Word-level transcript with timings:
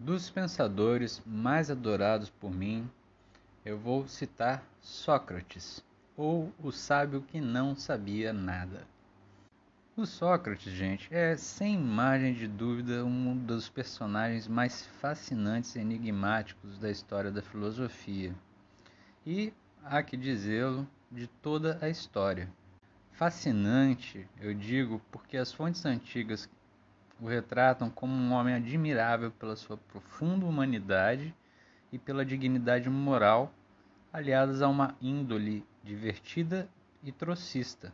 Dos 0.00 0.30
pensadores 0.30 1.20
mais 1.26 1.72
adorados 1.72 2.30
por 2.30 2.52
mim, 2.52 2.88
eu 3.64 3.76
vou 3.76 4.06
citar 4.06 4.62
Sócrates, 4.80 5.84
ou 6.16 6.52
o 6.62 6.70
sábio 6.70 7.20
que 7.20 7.40
não 7.40 7.74
sabia 7.74 8.32
nada. 8.32 8.86
O 9.96 10.06
Sócrates, 10.06 10.72
gente, 10.72 11.12
é 11.12 11.36
sem 11.36 11.76
margem 11.76 12.32
de 12.32 12.46
dúvida 12.46 13.04
um 13.04 13.36
dos 13.36 13.68
personagens 13.68 14.46
mais 14.46 14.86
fascinantes 15.00 15.74
e 15.74 15.80
enigmáticos 15.80 16.78
da 16.78 16.88
história 16.88 17.32
da 17.32 17.42
filosofia. 17.42 18.32
E, 19.26 19.52
há 19.82 20.00
que 20.00 20.16
dizê-lo, 20.16 20.86
de 21.10 21.26
toda 21.26 21.76
a 21.82 21.88
história. 21.88 22.48
Fascinante, 23.10 24.28
eu 24.40 24.54
digo, 24.54 25.02
porque 25.10 25.36
as 25.36 25.52
fontes 25.52 25.84
antigas 25.84 26.48
o 27.20 27.26
retratam 27.26 27.90
como 27.90 28.12
um 28.12 28.32
homem 28.32 28.54
admirável 28.54 29.30
pela 29.30 29.56
sua 29.56 29.76
profunda 29.76 30.46
humanidade 30.46 31.34
e 31.92 31.98
pela 31.98 32.24
dignidade 32.24 32.88
moral, 32.88 33.52
aliadas 34.12 34.62
a 34.62 34.68
uma 34.68 34.94
índole 35.00 35.66
divertida 35.82 36.68
e 37.02 37.10
trocista. 37.10 37.92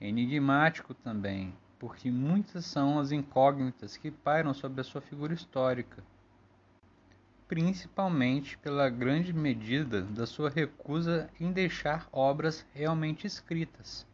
Enigmático 0.00 0.92
também, 0.92 1.54
porque 1.78 2.10
muitas 2.10 2.66
são 2.66 2.98
as 2.98 3.10
incógnitas 3.10 3.96
que 3.96 4.10
pairam 4.10 4.52
sobre 4.52 4.80
a 4.80 4.84
sua 4.84 5.00
figura 5.00 5.32
histórica, 5.32 6.02
principalmente 7.48 8.58
pela 8.58 8.90
grande 8.90 9.32
medida 9.32 10.02
da 10.02 10.26
sua 10.26 10.50
recusa 10.50 11.30
em 11.40 11.52
deixar 11.52 12.08
obras 12.12 12.66
realmente 12.74 13.26
escritas. 13.26 14.06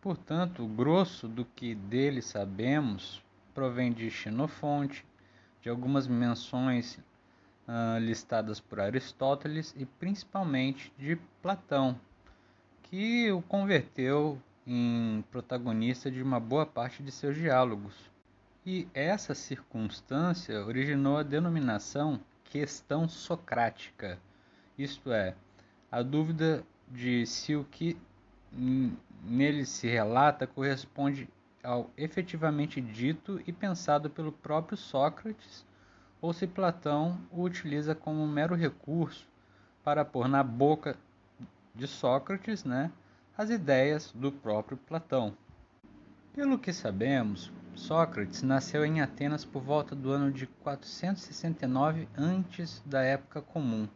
Portanto, 0.00 0.62
o 0.62 0.68
grosso 0.68 1.26
do 1.26 1.44
que 1.44 1.74
dele 1.74 2.22
sabemos 2.22 3.24
provém 3.56 3.90
de 3.90 4.10
Xenofonte, 4.10 5.02
de 5.62 5.70
algumas 5.70 6.06
menções 6.06 6.98
uh, 7.66 7.98
listadas 7.98 8.60
por 8.60 8.78
Aristóteles 8.78 9.74
e 9.78 9.86
principalmente 9.86 10.92
de 10.98 11.16
Platão, 11.40 11.98
que 12.82 13.32
o 13.32 13.40
converteu 13.40 14.38
em 14.66 15.24
protagonista 15.30 16.10
de 16.10 16.22
uma 16.22 16.38
boa 16.38 16.66
parte 16.66 17.02
de 17.02 17.10
seus 17.10 17.34
diálogos. 17.34 17.94
E 18.66 18.86
essa 18.92 19.34
circunstância 19.34 20.62
originou 20.66 21.16
a 21.16 21.22
denominação 21.22 22.20
questão 22.44 23.08
socrática, 23.08 24.18
isto 24.76 25.10
é, 25.10 25.34
a 25.90 26.02
dúvida 26.02 26.62
de 26.88 27.24
se 27.24 27.56
o 27.56 27.64
que 27.64 27.96
nele 29.24 29.64
se 29.64 29.86
relata 29.86 30.46
corresponde 30.46 31.26
ao 31.66 31.90
efetivamente 31.96 32.80
dito 32.80 33.42
e 33.44 33.52
pensado 33.52 34.08
pelo 34.08 34.30
próprio 34.30 34.78
Sócrates, 34.78 35.66
ou 36.20 36.32
se 36.32 36.46
Platão 36.46 37.20
o 37.32 37.42
utiliza 37.42 37.92
como 37.92 38.22
um 38.22 38.28
mero 38.28 38.54
recurso 38.54 39.28
para 39.82 40.04
pôr 40.04 40.28
na 40.28 40.44
boca 40.44 40.96
de 41.74 41.88
Sócrates 41.88 42.64
né, 42.64 42.92
as 43.36 43.50
ideias 43.50 44.12
do 44.14 44.30
próprio 44.30 44.76
Platão. 44.76 45.36
Pelo 46.32 46.56
que 46.56 46.72
sabemos, 46.72 47.50
Sócrates 47.74 48.42
nasceu 48.42 48.84
em 48.84 49.00
Atenas 49.00 49.44
por 49.44 49.60
volta 49.60 49.94
do 49.94 50.12
ano 50.12 50.30
de 50.30 50.46
469 50.46 52.08
antes 52.16 52.80
da 52.86 53.02
época 53.02 53.42
comum 53.42 53.88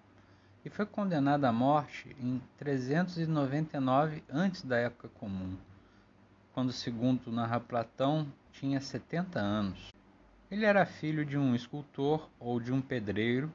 e 0.64 0.68
foi 0.68 0.84
condenado 0.84 1.44
à 1.44 1.52
morte 1.52 2.14
em 2.20 2.42
399 2.58 4.24
antes 4.28 4.62
da 4.62 4.76
época 4.76 5.08
comum 5.08 5.56
quando, 6.60 6.74
segundo 6.74 7.32
narra 7.32 7.58
Platão, 7.58 8.30
tinha 8.52 8.82
70 8.82 9.40
anos. 9.40 9.90
Ele 10.50 10.66
era 10.66 10.84
filho 10.84 11.24
de 11.24 11.38
um 11.38 11.54
escultor 11.54 12.28
ou 12.38 12.60
de 12.60 12.70
um 12.70 12.82
pedreiro 12.82 13.50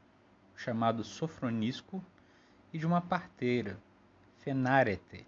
chamado 0.56 1.03
Sofronisco 1.03 2.03
e 2.73 2.80
de 2.80 2.88
uma 2.88 3.00
parteira, 3.00 3.78
Fenárete. 4.39 5.23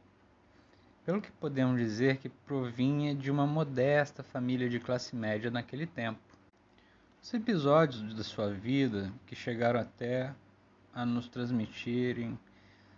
Pelo 1.06 1.22
que 1.22 1.32
podemos 1.34 1.80
dizer 1.80 2.18
que 2.18 2.30
provinha 2.30 3.14
de 3.14 3.30
uma 3.30 3.46
modesta 3.46 4.24
família 4.24 4.68
de 4.68 4.80
classe 4.80 5.16
média 5.16 5.52
naquele 5.52 5.86
tempo. 5.86 6.20
Os 7.22 7.32
episódios 7.32 8.16
da 8.16 8.24
sua 8.24 8.52
vida 8.52 9.14
que 9.28 9.36
chegaram 9.36 9.80
até 9.80 10.34
a 10.96 11.06
nos 11.06 11.28
transmitirem 11.28 12.40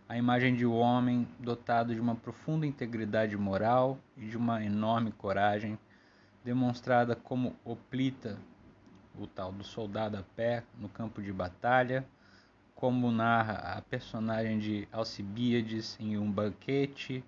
a 0.09 0.17
imagem 0.17 0.55
de 0.55 0.65
um 0.65 0.75
homem 0.75 1.27
dotado 1.39 1.93
de 1.93 2.01
uma 2.01 2.15
profunda 2.15 2.65
integridade 2.65 3.37
moral 3.37 3.99
e 4.17 4.25
de 4.25 4.35
uma 4.35 4.65
enorme 4.65 5.11
coragem, 5.11 5.77
demonstrada 6.43 7.15
como 7.15 7.55
Oplita, 7.63 8.39
o 9.15 9.27
tal 9.27 9.51
do 9.51 9.63
soldado 9.63 10.17
a 10.17 10.23
pé 10.35 10.63
no 10.79 10.89
campo 10.89 11.21
de 11.21 11.31
batalha, 11.31 12.03
como 12.73 13.11
narra 13.11 13.77
a 13.77 13.81
personagem 13.83 14.57
de 14.57 14.87
Alcibiades 14.91 15.95
em 15.99 16.17
um 16.17 16.31
banquete, 16.31 17.23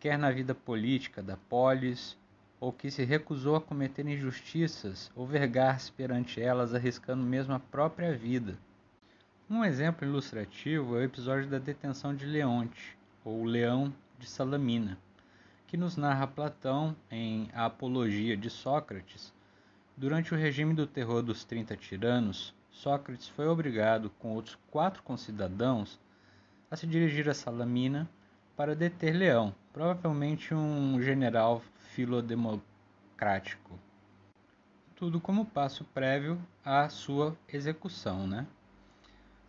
quer 0.00 0.18
na 0.18 0.32
vida 0.32 0.52
política 0.52 1.22
da 1.22 1.36
polis, 1.36 2.18
ou 2.58 2.72
que 2.72 2.90
se 2.90 3.04
recusou 3.04 3.54
a 3.54 3.60
cometer 3.60 4.04
injustiças 4.08 5.12
ou 5.14 5.24
vergar-se 5.24 5.92
perante 5.92 6.40
elas, 6.40 6.74
arriscando 6.74 7.22
mesmo 7.22 7.54
a 7.54 7.60
própria 7.60 8.16
vida 8.16 8.58
um 9.54 9.64
exemplo 9.64 10.04
ilustrativo 10.04 10.96
é 10.96 10.98
o 10.98 11.04
episódio 11.04 11.48
da 11.48 11.60
detenção 11.60 12.12
de 12.12 12.26
Leonte, 12.26 12.98
ou 13.24 13.44
Leão 13.44 13.94
de 14.18 14.26
Salamina, 14.26 14.98
que 15.68 15.76
nos 15.76 15.96
narra 15.96 16.26
Platão 16.26 16.96
em 17.08 17.48
A 17.54 17.66
Apologia 17.66 18.36
de 18.36 18.50
Sócrates. 18.50 19.32
Durante 19.96 20.34
o 20.34 20.36
regime 20.36 20.74
do 20.74 20.88
terror 20.88 21.22
dos 21.22 21.44
Trinta 21.44 21.76
Tiranos, 21.76 22.52
Sócrates 22.68 23.28
foi 23.28 23.46
obrigado, 23.46 24.10
com 24.18 24.34
outros 24.34 24.58
quatro 24.72 25.04
concidadãos, 25.04 26.00
a 26.68 26.74
se 26.74 26.84
dirigir 26.84 27.28
a 27.30 27.34
Salamina 27.34 28.10
para 28.56 28.74
deter 28.74 29.14
Leão, 29.14 29.54
provavelmente 29.72 30.52
um 30.52 31.00
general 31.00 31.62
filodemocrático. 31.92 33.78
Tudo 34.96 35.20
como 35.20 35.46
passo 35.46 35.84
prévio 35.84 36.40
à 36.64 36.88
sua 36.88 37.36
execução, 37.48 38.26
né? 38.26 38.48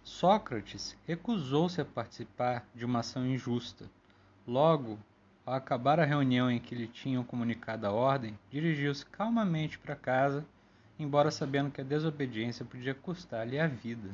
Sócrates 0.06 0.96
recusou-se 1.08 1.82
a 1.82 1.84
participar 1.84 2.64
de 2.76 2.86
uma 2.86 3.00
ação 3.00 3.26
injusta. 3.26 3.90
Logo, 4.48 5.00
ao 5.44 5.56
acabar 5.56 6.00
a 6.00 6.06
reunião 6.06 6.50
em 6.50 6.60
que 6.60 6.76
lhe 6.76 6.88
tinham 6.88 7.24
comunicado 7.24 7.88
a 7.88 7.92
ordem, 7.92 8.38
dirigiu-se 8.52 9.04
calmamente 9.08 9.80
para 9.80 9.96
casa, 9.96 10.46
embora 11.00 11.32
sabendo 11.32 11.72
que 11.72 11.82
a 11.82 11.84
desobediência 11.84 12.64
podia 12.64 12.94
custar-lhe 12.94 13.60
a 13.60 13.66
vida. 13.66 14.12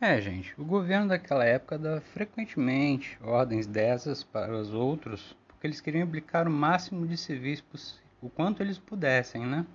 É, 0.00 0.20
gente, 0.20 0.54
o 0.56 0.64
governo 0.64 1.08
daquela 1.08 1.44
época 1.44 1.76
dava 1.76 2.00
frequentemente 2.00 3.18
ordens 3.20 3.66
dessas 3.66 4.22
para 4.22 4.56
os 4.56 4.72
outros, 4.72 5.36
porque 5.48 5.66
eles 5.66 5.80
queriam 5.80 6.06
aplicar 6.06 6.46
o 6.46 6.50
máximo 6.50 7.08
de 7.08 7.16
civis 7.16 7.62
o 8.20 8.30
quanto 8.30 8.62
eles 8.62 8.78
pudessem, 8.78 9.44
né? 9.44 9.66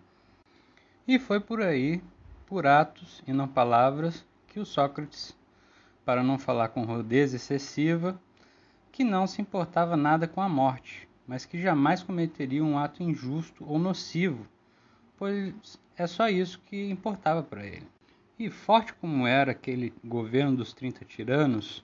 E 1.06 1.20
foi 1.20 1.42
por 1.42 1.62
aí, 1.62 2.02
por 2.46 2.66
atos 2.66 3.22
e 3.28 3.34
não 3.34 3.48
palavras, 3.48 4.26
que 4.48 4.60
o 4.60 4.66
Sócrates, 4.66 5.38
para 6.04 6.24
não 6.24 6.40
falar 6.40 6.70
com 6.70 6.86
rudez 6.86 7.34
excessiva, 7.34 8.20
que 8.92 9.04
não 9.04 9.28
se 9.28 9.42
importava 9.42 9.96
nada 9.96 10.28
com 10.28 10.42
a 10.42 10.50
morte, 10.50 11.08
mas 11.28 11.46
que 11.46 11.62
jamais 11.62 12.02
cometeria 12.02 12.64
um 12.64 12.80
ato 12.80 13.04
injusto 13.04 13.64
ou 13.68 13.78
nocivo, 13.78 14.48
pois 15.18 15.80
é 15.96 16.08
só 16.08 16.30
isso 16.30 16.62
que 16.66 16.90
importava 16.90 17.44
para 17.44 17.66
ele. 17.66 17.88
E 18.40 18.50
forte 18.50 18.94
como 18.94 19.28
era 19.28 19.52
aquele 19.52 19.94
governo 20.04 20.58
dos 20.58 20.74
30 20.74 21.04
tiranos, 21.06 21.84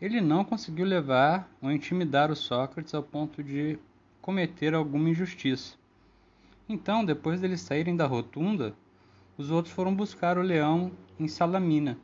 ele 0.00 0.20
não 0.20 0.44
conseguiu 0.44 0.84
levar 0.84 1.50
ou 1.60 1.72
intimidar 1.72 2.30
o 2.30 2.36
Sócrates 2.36 2.94
ao 2.94 3.02
ponto 3.02 3.42
de 3.42 3.78
cometer 4.20 4.74
alguma 4.74 5.08
injustiça. 5.08 5.76
Então, 6.68 7.04
depois 7.04 7.40
deles 7.40 7.60
saírem 7.60 7.96
da 7.96 8.06
rotunda, 8.06 8.74
os 9.36 9.50
outros 9.50 9.74
foram 9.74 9.94
buscar 9.94 10.38
o 10.38 10.42
leão 10.42 10.92
em 11.18 11.28
Salamina, 11.28 11.98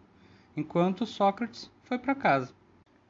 enquanto 0.56 1.06
Sócrates 1.06 1.70
foi 1.84 1.98
para 1.98 2.14
casa. 2.14 2.52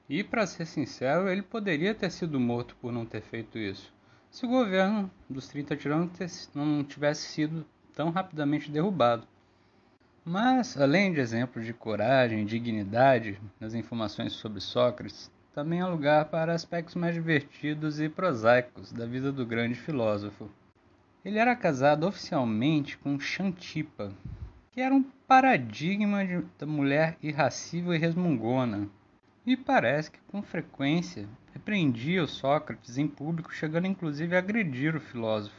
E, 0.09 0.23
para 0.23 0.47
ser 0.47 0.67
sincero, 0.67 1.29
ele 1.29 1.43
poderia 1.43 1.95
ter 1.95 2.11
sido 2.11 2.39
morto 2.39 2.77
por 2.81 2.93
não 2.93 3.07
ter 3.07 3.23
feito 3.23 3.59
isso, 3.59 3.93
se 4.31 4.47
o 4.47 4.49
governo 4.49 5.11
dos 5.29 5.49
30 5.49 5.77
tiranos 5.77 6.51
não 6.55 6.83
tivesse 6.83 7.29
sido 7.29 7.67
tão 7.95 8.11
rapidamente 8.11 8.71
derrubado. 8.71 9.27
Mas, 10.25 10.81
além 10.81 11.13
de 11.13 11.21
exemplos 11.21 11.67
de 11.67 11.73
coragem 11.73 12.43
e 12.43 12.45
dignidade 12.45 13.41
nas 13.59 13.75
informações 13.75 14.33
sobre 14.33 14.61
Sócrates, 14.61 15.31
também 15.53 15.81
há 15.81 15.89
lugar 15.89 16.27
para 16.27 16.55
aspectos 16.55 16.95
mais 16.95 17.15
divertidos 17.15 18.01
e 18.01 18.09
prosaicos 18.09 18.93
da 18.93 19.05
vida 19.05 19.31
do 19.31 19.45
grande 19.45 19.75
filósofo. 19.75 20.49
Ele 21.25 21.39
era 21.39 21.55
casado 21.55 22.07
oficialmente 22.07 22.99
com 22.99 23.19
Xantipa, 23.19 24.13
que 24.73 24.81
era 24.81 24.93
um 24.93 25.03
paradigma 25.03 26.27
de, 26.27 26.43
da 26.59 26.67
mulher 26.67 27.17
irracível 27.23 27.95
e 27.95 27.99
resmungona, 27.99 28.89
e 29.47 29.57
parece 29.57 30.11
que 30.11 30.19
com 30.29 30.43
frequência 30.43 31.29
repreendia 31.53 32.25
o 32.25 32.29
Sócrates 32.29 32.99
em 32.99 33.07
público, 33.07 33.55
chegando 33.55 33.87
inclusive 33.87 34.35
a 34.35 34.39
agredir 34.39 34.97
o 34.97 35.01
filósofo. 35.01 35.57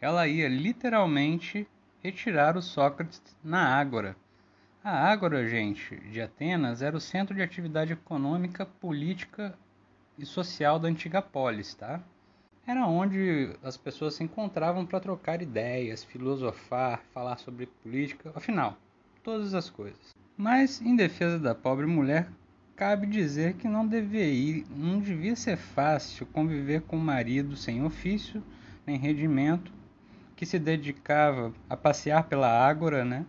Ela 0.00 0.28
ia 0.28 0.48
literalmente 0.48 1.66
retiraram 2.02 2.60
Sócrates 2.60 3.22
na 3.42 3.66
Ágora. 3.66 4.14
A 4.82 5.10
Ágora, 5.10 5.48
gente, 5.48 5.96
de 6.10 6.20
Atenas 6.20 6.82
era 6.82 6.94
o 6.94 7.00
centro 7.00 7.34
de 7.34 7.40
atividade 7.40 7.94
econômica, 7.94 8.66
política 8.66 9.58
e 10.18 10.26
social 10.26 10.78
da 10.78 10.88
antiga 10.88 11.22
polis, 11.22 11.74
tá? 11.74 12.02
Era 12.66 12.86
onde 12.86 13.54
as 13.62 13.76
pessoas 13.76 14.14
se 14.14 14.24
encontravam 14.24 14.86
para 14.86 14.98
trocar 14.98 15.42
ideias, 15.42 16.02
filosofar, 16.02 17.02
falar 17.12 17.36
sobre 17.36 17.66
política, 17.66 18.32
afinal, 18.34 18.78
todas 19.22 19.52
as 19.52 19.68
coisas. 19.68 20.14
Mas, 20.34 20.80
em 20.80 20.96
defesa 20.96 21.38
da 21.38 21.54
pobre 21.54 21.84
mulher, 21.84 22.26
cabe 22.74 23.06
dizer 23.06 23.54
que 23.54 23.68
não 23.68 23.86
devia, 23.86 24.24
ir, 24.24 24.66
não 24.70 24.98
devia 24.98 25.36
ser 25.36 25.58
fácil 25.58 26.24
conviver 26.26 26.80
com 26.82 26.96
um 26.96 27.00
marido 27.00 27.54
sem 27.54 27.84
ofício 27.84 28.42
nem 28.86 28.96
rendimento, 28.96 29.70
que 30.34 30.46
se 30.46 30.58
dedicava 30.58 31.52
a 31.68 31.76
passear 31.76 32.24
pela 32.24 32.48
ágora, 32.48 33.04
né, 33.04 33.26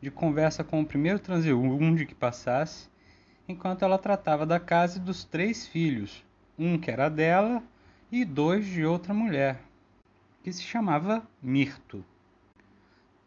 de 0.00 0.10
conversa 0.10 0.62
com 0.62 0.80
o 0.80 0.86
primeiro 0.86 1.18
transeunte 1.18 2.06
que 2.06 2.14
passasse, 2.14 2.88
enquanto 3.48 3.84
ela 3.84 3.98
tratava 3.98 4.46
da 4.46 4.60
casa 4.60 4.98
e 4.98 5.02
dos 5.02 5.24
três 5.24 5.66
filhos, 5.66 6.24
um 6.56 6.78
que 6.78 6.90
era 6.90 7.08
dela 7.08 7.60
e 8.10 8.24
dois 8.24 8.64
de 8.64 8.86
outra 8.86 9.12
mulher, 9.12 9.60
que 10.42 10.50
se 10.50 10.62
chamava 10.62 11.22
Mirto. 11.42 12.02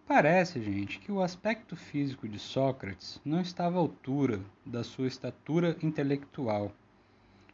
Parece, 0.07 0.59
gente, 0.59 0.97
que 0.97 1.11
o 1.11 1.21
aspecto 1.21 1.75
físico 1.75 2.27
de 2.27 2.39
Sócrates 2.39 3.21
não 3.23 3.39
estava 3.39 3.77
à 3.77 3.79
altura 3.79 4.41
da 4.65 4.83
sua 4.83 5.07
estatura 5.07 5.77
intelectual, 5.83 6.71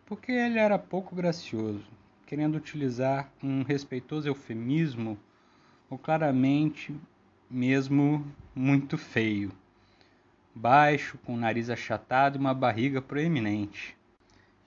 porque 0.05 0.31
ele 0.31 0.57
era 0.57 0.79
pouco 0.79 1.13
gracioso, 1.13 1.85
querendo 2.25 2.55
utilizar 2.55 3.29
um 3.43 3.61
respeitoso 3.61 4.29
eufemismo 4.29 5.17
ou 5.89 5.97
claramente 5.97 6.95
mesmo 7.49 8.25
muito 8.55 8.97
feio, 8.97 9.51
baixo, 10.55 11.17
com 11.25 11.33
o 11.33 11.37
nariz 11.37 11.69
achatado 11.69 12.37
e 12.37 12.39
uma 12.39 12.53
barriga 12.53 13.01
proeminente. 13.01 13.97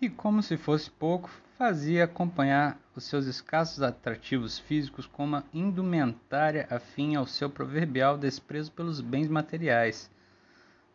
E 0.01 0.09
como 0.09 0.43
se 0.43 0.57
fosse 0.57 0.91
pouco, 0.91 1.31
fazia 1.61 2.05
acompanhar 2.05 2.81
os 2.97 3.05
seus 3.05 3.27
escassos 3.27 3.83
atrativos 3.83 4.59
físicos 4.59 5.05
com 5.05 5.25
uma 5.25 5.45
indumentária 5.53 6.67
afim 6.71 7.17
ao 7.17 7.27
seu 7.27 7.51
proverbial 7.51 8.17
desprezo 8.17 8.73
pelos 8.73 9.03
bens 9.03 9.29
materiais, 9.29 10.11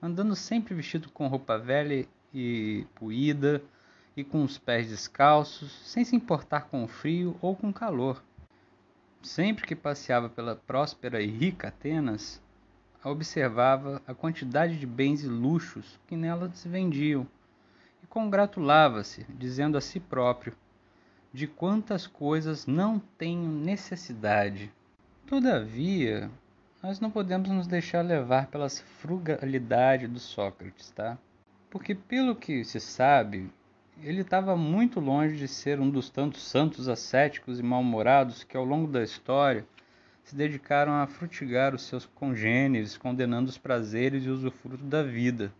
andando 0.01 0.35
sempre 0.35 0.73
vestido 0.73 1.07
com 1.11 1.27
roupa 1.27 1.59
velha 1.59 2.07
e 2.33 2.83
puída 2.95 3.61
e 4.17 4.23
com 4.23 4.43
os 4.43 4.57
pés 4.57 4.89
descalços, 4.89 5.71
sem 5.85 6.03
se 6.03 6.15
importar 6.15 6.61
com 6.61 6.83
o 6.83 6.87
frio 6.87 7.37
ou 7.43 7.55
com 7.55 7.69
o 7.69 7.73
calor. 7.73 8.23
Sempre 9.21 9.67
que 9.67 9.75
passeava 9.75 10.29
pela 10.29 10.55
próspera 10.55 11.21
e 11.21 11.27
rica 11.27 11.67
Atenas, 11.67 12.41
observava 13.03 14.01
a 14.07 14.15
quantidade 14.15 14.79
de 14.79 14.87
bens 14.87 15.23
e 15.23 15.27
luxos 15.27 15.99
que 16.07 16.17
nela 16.17 16.49
se 16.55 16.67
vendiam 16.67 17.27
congratulava-se, 18.15 19.25
dizendo 19.27 19.77
a 19.77 19.81
si 19.81 19.99
próprio: 19.99 20.55
de 21.33 21.47
quantas 21.47 22.07
coisas 22.07 22.65
não 22.65 22.97
tenho 22.97 23.51
necessidade. 23.51 24.71
Todavia, 25.27 26.31
nós 26.81 27.01
não 27.01 27.11
podemos 27.11 27.49
nos 27.49 27.67
deixar 27.67 28.01
levar 28.03 28.47
pela 28.47 28.69
frugalidade 28.69 30.07
do 30.07 30.17
Sócrates, 30.17 30.91
tá? 30.91 31.17
Porque, 31.69 31.93
pelo 31.93 32.37
que 32.37 32.63
se 32.63 32.79
sabe, 32.79 33.51
ele 34.01 34.21
estava 34.21 34.55
muito 34.55 35.01
longe 35.01 35.35
de 35.35 35.47
ser 35.49 35.81
um 35.81 35.89
dos 35.89 36.09
tantos 36.09 36.43
santos 36.43 36.87
ascéticos 36.87 37.59
e 37.59 37.63
mal-humorados 37.63 38.45
que, 38.45 38.55
ao 38.55 38.63
longo 38.63 38.89
da 38.89 39.03
história, 39.03 39.67
se 40.23 40.33
dedicaram 40.33 40.93
a 40.93 41.05
frutigar 41.05 41.75
os 41.75 41.81
seus 41.81 42.05
congêneres, 42.05 42.95
condenando 42.95 43.49
os 43.49 43.57
prazeres 43.57 44.23
e 44.23 44.29
usufruto 44.29 44.85
da 44.85 45.03
vida. 45.03 45.51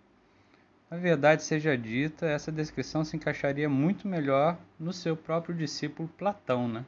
A 0.96 0.98
verdade 0.98 1.44
seja 1.44 1.78
dita, 1.78 2.26
essa 2.26 2.50
descrição 2.50 3.04
se 3.04 3.18
encaixaria 3.18 3.68
muito 3.68 4.08
melhor 4.08 4.58
no 4.80 4.94
seu 4.94 5.14
próprio 5.14 5.54
discípulo 5.54 6.08
Platão, 6.18 6.70
né? 6.70 6.86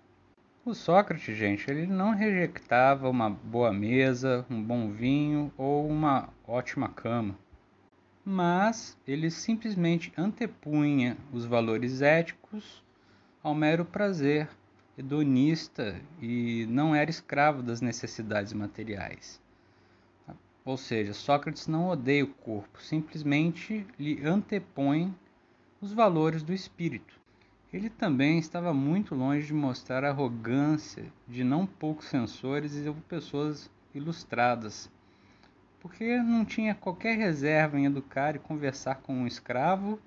O 0.64 0.74
Sócrates, 0.74 1.36
gente, 1.36 1.70
ele 1.70 1.86
não 1.86 2.12
rejeitava 2.12 3.10
uma 3.10 3.30
boa 3.30 3.74
mesa, 3.74 4.46
um 4.50 4.64
bom 4.64 4.90
vinho 4.90 5.52
ou 5.58 5.86
uma 5.86 6.30
ótima 6.48 6.88
cama, 6.88 7.38
mas 8.24 8.98
ele 9.06 9.30
simplesmente 9.30 10.14
antepunha 10.18 11.18
os 11.34 11.44
valores 11.44 12.02
éticos 12.02 12.82
ao 13.44 13.54
mero 13.54 13.84
prazer 13.84 14.48
hedonista 14.98 16.00
e 16.22 16.66
não 16.70 16.96
era 16.96 17.10
escravo 17.10 17.62
das 17.62 17.82
necessidades 17.82 18.54
materiais. 18.54 19.46
Ou 20.68 20.76
seja, 20.76 21.14
Sócrates 21.14 21.66
não 21.66 21.88
odeia 21.88 22.26
o 22.26 22.28
corpo, 22.28 22.82
simplesmente 22.82 23.88
lhe 23.98 24.22
antepõe 24.28 25.16
os 25.80 25.94
valores 25.94 26.44
do 26.44 26.52
espírito. 26.52 27.18
Ele 27.72 27.90
também 27.90 28.38
estava 28.38 28.74
muito 28.74 29.16
longe 29.16 29.48
de 29.48 29.54
mostrar 29.54 30.04
a 30.04 30.10
arrogância 30.10 31.06
de 31.26 31.42
não 31.42 31.66
poucos 31.66 32.08
censores 32.08 32.76
e 32.76 32.92
pessoas 33.08 33.72
ilustradas, 33.96 34.92
porque 35.80 36.18
não 36.18 36.44
tinha 36.44 36.76
qualquer 36.76 37.18
reserva 37.18 37.80
em 37.80 37.86
educar 37.86 38.36
e 38.36 38.40
conversar 38.40 38.96
com 38.96 39.14
um 39.14 39.26
escravo 39.26 39.98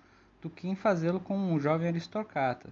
do 0.42 0.50
que 0.50 0.68
em 0.68 0.74
fazê-lo 0.74 1.20
com 1.20 1.38
um 1.38 1.58
jovem 1.58 1.88
aristocrata. 1.88 2.70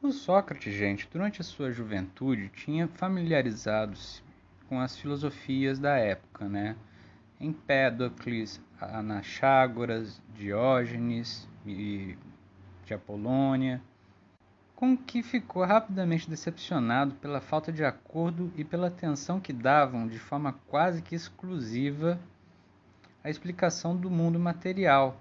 O 0.00 0.10
Sócrates, 0.10 0.72
gente, 0.72 1.06
durante 1.12 1.42
a 1.42 1.44
sua 1.44 1.70
juventude, 1.70 2.48
tinha 2.48 2.88
familiarizado-se 2.88 4.26
com 4.68 4.80
as 4.80 4.96
filosofias 4.96 5.78
da 5.78 5.96
época, 5.96 6.48
né? 6.48 6.76
Empédocles, 7.40 8.60
Anaxágoras, 8.80 10.20
Diógenes 10.34 11.48
e 11.66 12.16
de 12.84 12.94
Apolônia, 12.94 13.80
com 14.74 14.96
que 14.96 15.22
ficou 15.22 15.64
rapidamente 15.64 16.30
decepcionado 16.30 17.14
pela 17.16 17.40
falta 17.40 17.72
de 17.72 17.84
acordo 17.84 18.52
e 18.56 18.64
pela 18.64 18.86
atenção 18.86 19.40
que 19.40 19.52
davam 19.52 20.06
de 20.06 20.18
forma 20.18 20.52
quase 20.68 21.02
que 21.02 21.14
exclusiva 21.14 22.18
à 23.24 23.28
explicação 23.28 23.96
do 23.96 24.08
mundo 24.08 24.38
material, 24.38 25.20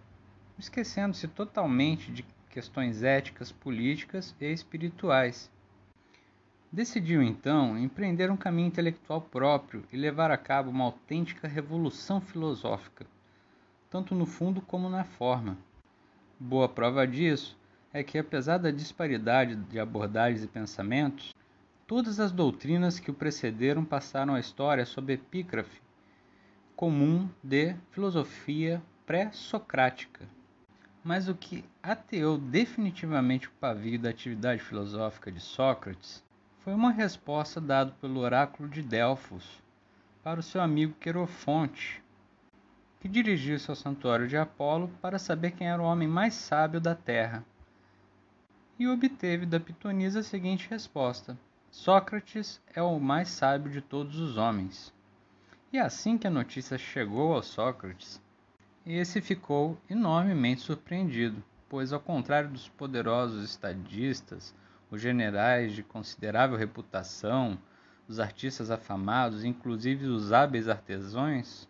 esquecendo-se 0.59 1.27
totalmente 1.27 2.11
de 2.11 2.23
questões 2.49 3.03
éticas, 3.03 3.51
políticas 3.51 4.35
e 4.39 4.51
espirituais. 4.51 5.51
Decidiu 6.77 7.23
então 7.23 7.75
empreender 7.75 8.29
um 8.29 8.37
caminho 8.37 8.67
intelectual 8.67 9.19
próprio 9.19 9.83
e 9.91 9.97
levar 9.97 10.29
a 10.29 10.37
cabo 10.37 10.69
uma 10.69 10.83
autêntica 10.83 11.47
revolução 11.47 12.21
filosófica, 12.21 13.03
tanto 13.89 14.13
no 14.13 14.27
fundo 14.27 14.61
como 14.61 14.87
na 14.87 15.03
forma. 15.03 15.57
Boa 16.39 16.69
prova 16.69 17.07
disso 17.07 17.57
é 17.91 18.03
que, 18.03 18.19
apesar 18.19 18.59
da 18.59 18.69
disparidade 18.69 19.55
de 19.55 19.79
abordagens 19.79 20.43
e 20.43 20.47
pensamentos, 20.47 21.33
todas 21.87 22.19
as 22.19 22.31
doutrinas 22.31 22.99
que 22.99 23.09
o 23.09 23.15
precederam 23.15 23.83
passaram 23.83 24.35
à 24.35 24.39
história 24.39 24.85
sob 24.85 25.11
epígrafe 25.11 25.81
comum 26.75 27.27
de 27.43 27.73
filosofia 27.89 28.83
pré-socrática. 29.03 30.29
Mas 31.03 31.27
o 31.27 31.33
que 31.33 31.65
ateou 31.81 32.37
definitivamente 32.37 33.47
o 33.47 33.51
pavio 33.59 33.97
da 33.97 34.11
atividade 34.11 34.61
filosófica 34.61 35.31
de 35.31 35.39
Sócrates 35.39 36.26
foi 36.67 36.75
uma 36.75 36.91
resposta 36.91 37.61
dada 37.61 37.93
pelo 38.01 38.19
oráculo 38.19 38.67
de 38.67 38.81
Delfos 38.81 39.63
para 40.21 40.41
o 40.41 40.43
seu 40.43 40.59
amigo 40.59 40.93
Querofonte, 40.99 42.03
que 42.99 43.07
dirigiu-se 43.07 43.69
ao 43.69 43.75
santuário 43.77 44.27
de 44.27 44.35
Apolo 44.35 44.89
para 45.01 45.17
saber 45.17 45.51
quem 45.51 45.69
era 45.69 45.81
o 45.81 45.85
homem 45.85 46.09
mais 46.09 46.33
sábio 46.33 46.81
da 46.81 46.93
terra. 46.93 47.41
E 48.77 48.85
obteve 48.85 49.45
da 49.45 49.61
pitonisa 49.61 50.19
a 50.19 50.23
seguinte 50.23 50.69
resposta: 50.69 51.37
Sócrates 51.71 52.61
é 52.75 52.81
o 52.81 52.99
mais 52.99 53.29
sábio 53.29 53.71
de 53.71 53.79
todos 53.79 54.19
os 54.19 54.35
homens. 54.35 54.93
E 55.71 55.79
assim 55.79 56.17
que 56.17 56.27
a 56.27 56.29
notícia 56.29 56.77
chegou 56.77 57.33
ao 57.33 57.43
Sócrates, 57.43 58.21
esse 58.85 59.21
ficou 59.21 59.77
enormemente 59.89 60.59
surpreendido, 60.59 61.41
pois, 61.69 61.93
ao 61.93 62.01
contrário 62.01 62.49
dos 62.49 62.67
poderosos 62.67 63.45
estadistas, 63.45 64.53
os 64.89 65.01
generais 65.01 65.73
de 65.73 65.83
considerável 65.83 66.57
reputação, 66.57 67.57
os 68.07 68.19
artistas 68.19 68.71
afamados, 68.71 69.43
inclusive 69.43 70.05
os 70.05 70.31
hábeis 70.31 70.69
artesãos, 70.69 71.67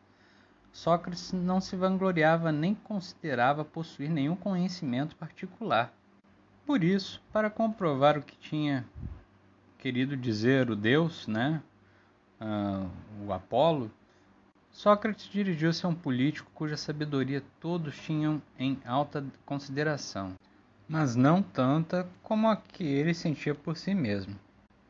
Sócrates 0.71 1.33
não 1.33 1.59
se 1.59 1.75
vangloriava 1.75 2.51
nem 2.51 2.75
considerava 2.75 3.65
possuir 3.65 4.11
nenhum 4.11 4.35
conhecimento 4.35 5.15
particular. 5.15 5.91
Por 6.67 6.83
isso, 6.83 7.19
para 7.33 7.49
comprovar 7.49 8.17
o 8.17 8.21
que 8.21 8.37
tinha 8.37 8.85
querido 9.79 10.15
dizer 10.15 10.69
o 10.69 10.75
Deus, 10.75 11.25
né, 11.25 11.63
uh, 12.39 12.89
o 13.25 13.33
Apolo, 13.33 13.91
Sócrates 14.71 15.27
dirigiu-se 15.27 15.83
a 15.83 15.89
um 15.89 15.95
político 15.95 16.51
cuja 16.53 16.77
sabedoria 16.77 17.43
todos 17.59 17.97
tinham 17.97 18.39
em 18.59 18.77
alta 18.85 19.25
consideração 19.43 20.35
mas 20.87 21.15
não 21.15 21.41
tanta 21.41 22.07
como 22.23 22.47
a 22.47 22.55
que 22.55 22.83
ele 22.83 23.13
sentia 23.13 23.53
por 23.53 23.75
si 23.75 23.93
mesmo. 23.93 24.35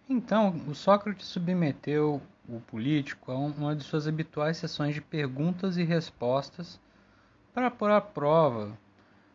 Então, 0.09 0.55
o 0.67 0.75
Sócrates 0.75 1.27
submeteu 1.27 2.21
o 2.47 2.59
político 2.61 3.31
a 3.31 3.37
uma 3.37 3.75
de 3.75 3.83
suas 3.83 4.07
habituais 4.07 4.57
sessões 4.57 4.93
de 4.93 5.01
perguntas 5.01 5.77
e 5.77 5.83
respostas 5.83 6.79
para 7.53 7.71
pôr 7.71 7.91
à 7.91 7.99
prova 7.99 8.77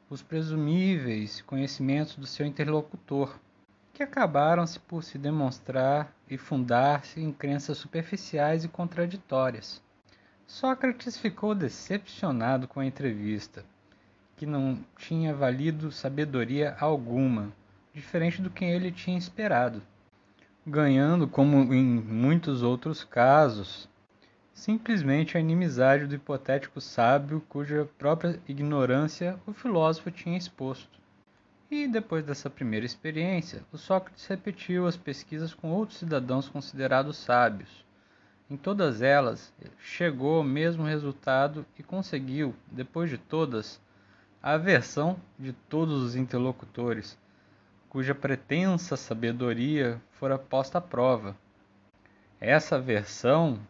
os 0.08 0.22
presumíveis 0.22 1.40
conhecimentos 1.42 2.16
do 2.16 2.26
seu 2.26 2.46
interlocutor, 2.46 3.38
que 3.92 4.02
acabaram-se 4.02 4.78
por 4.78 5.02
se 5.02 5.18
demonstrar 5.18 6.14
e 6.28 6.38
fundar-se 6.38 7.20
em 7.20 7.32
crenças 7.32 7.78
superficiais 7.78 8.64
e 8.64 8.68
contraditórias. 8.68 9.82
Sócrates 10.46 11.16
ficou 11.16 11.54
decepcionado 11.54 12.68
com 12.68 12.80
a 12.80 12.86
entrevista, 12.86 13.64
que 14.42 14.46
não 14.46 14.76
tinha 14.98 15.32
valido 15.32 15.92
sabedoria 15.92 16.76
alguma, 16.80 17.52
diferente 17.94 18.42
do 18.42 18.50
que 18.50 18.64
ele 18.64 18.90
tinha 18.90 19.16
esperado 19.16 19.80
ganhando, 20.66 21.28
como 21.28 21.72
em 21.72 21.84
muitos 21.84 22.62
outros 22.62 23.04
casos, 23.04 23.88
simplesmente 24.52 25.36
a 25.36 25.40
inimizade 25.40 26.06
do 26.06 26.16
hipotético 26.16 26.80
sábio 26.80 27.40
cuja 27.48 27.88
própria 27.96 28.40
ignorância 28.48 29.38
o 29.46 29.52
filósofo 29.52 30.10
tinha 30.10 30.36
exposto. 30.38 31.00
E 31.70 31.88
depois 31.88 32.24
dessa 32.24 32.50
primeira 32.50 32.86
experiência, 32.86 33.62
o 33.72 33.78
Sócrates 33.78 34.26
repetiu 34.26 34.88
as 34.88 34.96
pesquisas 34.96 35.54
com 35.54 35.70
outros 35.70 35.98
cidadãos 35.98 36.48
considerados 36.48 37.16
sábios. 37.16 37.84
Em 38.50 38.56
todas 38.56 39.02
elas, 39.02 39.52
chegou 39.80 40.38
ao 40.38 40.44
mesmo 40.44 40.84
resultado 40.84 41.64
e 41.78 41.82
conseguiu, 41.82 42.54
depois 42.70 43.08
de 43.08 43.18
todas, 43.18 43.80
a 44.42 44.54
aversão 44.54 45.16
de 45.38 45.52
todos 45.52 46.02
os 46.02 46.16
interlocutores, 46.16 47.16
cuja 47.88 48.14
pretensa 48.14 48.96
sabedoria 48.96 50.00
fora 50.12 50.36
posta 50.36 50.78
à 50.78 50.80
prova. 50.80 51.36
Essa 52.40 52.80
versão, 52.80 53.60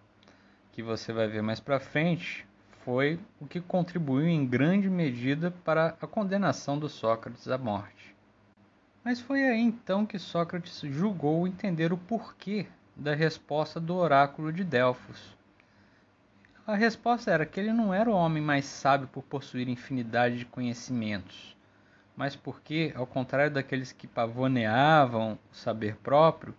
que 0.73 0.83
você 0.83 1.13
vai 1.13 1.29
ver 1.29 1.43
mais 1.43 1.61
para 1.61 1.79
frente, 1.79 2.47
foi 2.85 3.21
o 3.39 3.47
que 3.47 3.61
contribuiu 3.61 4.27
em 4.27 4.47
grande 4.47 4.89
medida 4.89 5.51
para 5.51 5.95
a 6.01 6.07
condenação 6.07 6.79
do 6.79 6.89
Sócrates 6.89 7.49
à 7.49 7.59
morte. 7.59 8.17
Mas 9.05 9.21
foi 9.21 9.45
aí 9.45 9.61
então 9.61 10.07
que 10.07 10.19
Sócrates 10.19 10.81
julgou 10.81 11.47
entender 11.47 11.93
o 11.93 11.99
porquê 11.99 12.67
da 12.97 13.15
resposta 13.15 13.79
do 13.79 13.95
oráculo 13.95 14.53
de 14.53 14.65
Delfos. 14.65 15.37
A 16.73 16.75
resposta 16.75 17.31
era 17.31 17.45
que 17.45 17.61
ele 17.61 17.71
não 17.71 17.93
era 17.93 18.09
o 18.09 18.15
homem 18.15 18.43
mais 18.43 18.65
sábio 18.65 19.07
por 19.07 19.23
possuir 19.23 19.69
infinidade 19.69 20.39
de 20.39 20.47
conhecimentos, 20.47 21.55
mas 22.17 22.35
porque, 22.35 22.95
ao 22.97 23.07
contrário 23.07 23.53
daqueles 23.53 23.93
que 23.93 24.07
pavoneavam 24.07 25.39
o 25.53 25.55
saber 25.55 25.97
próprio, 25.97 26.55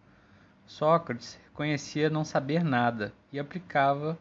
Sócrates 0.68 1.40
reconhecia 1.46 2.12
não 2.12 2.24
saber 2.24 2.64
nada 2.64 3.12
e 3.32 3.40
aplicava 3.40 4.16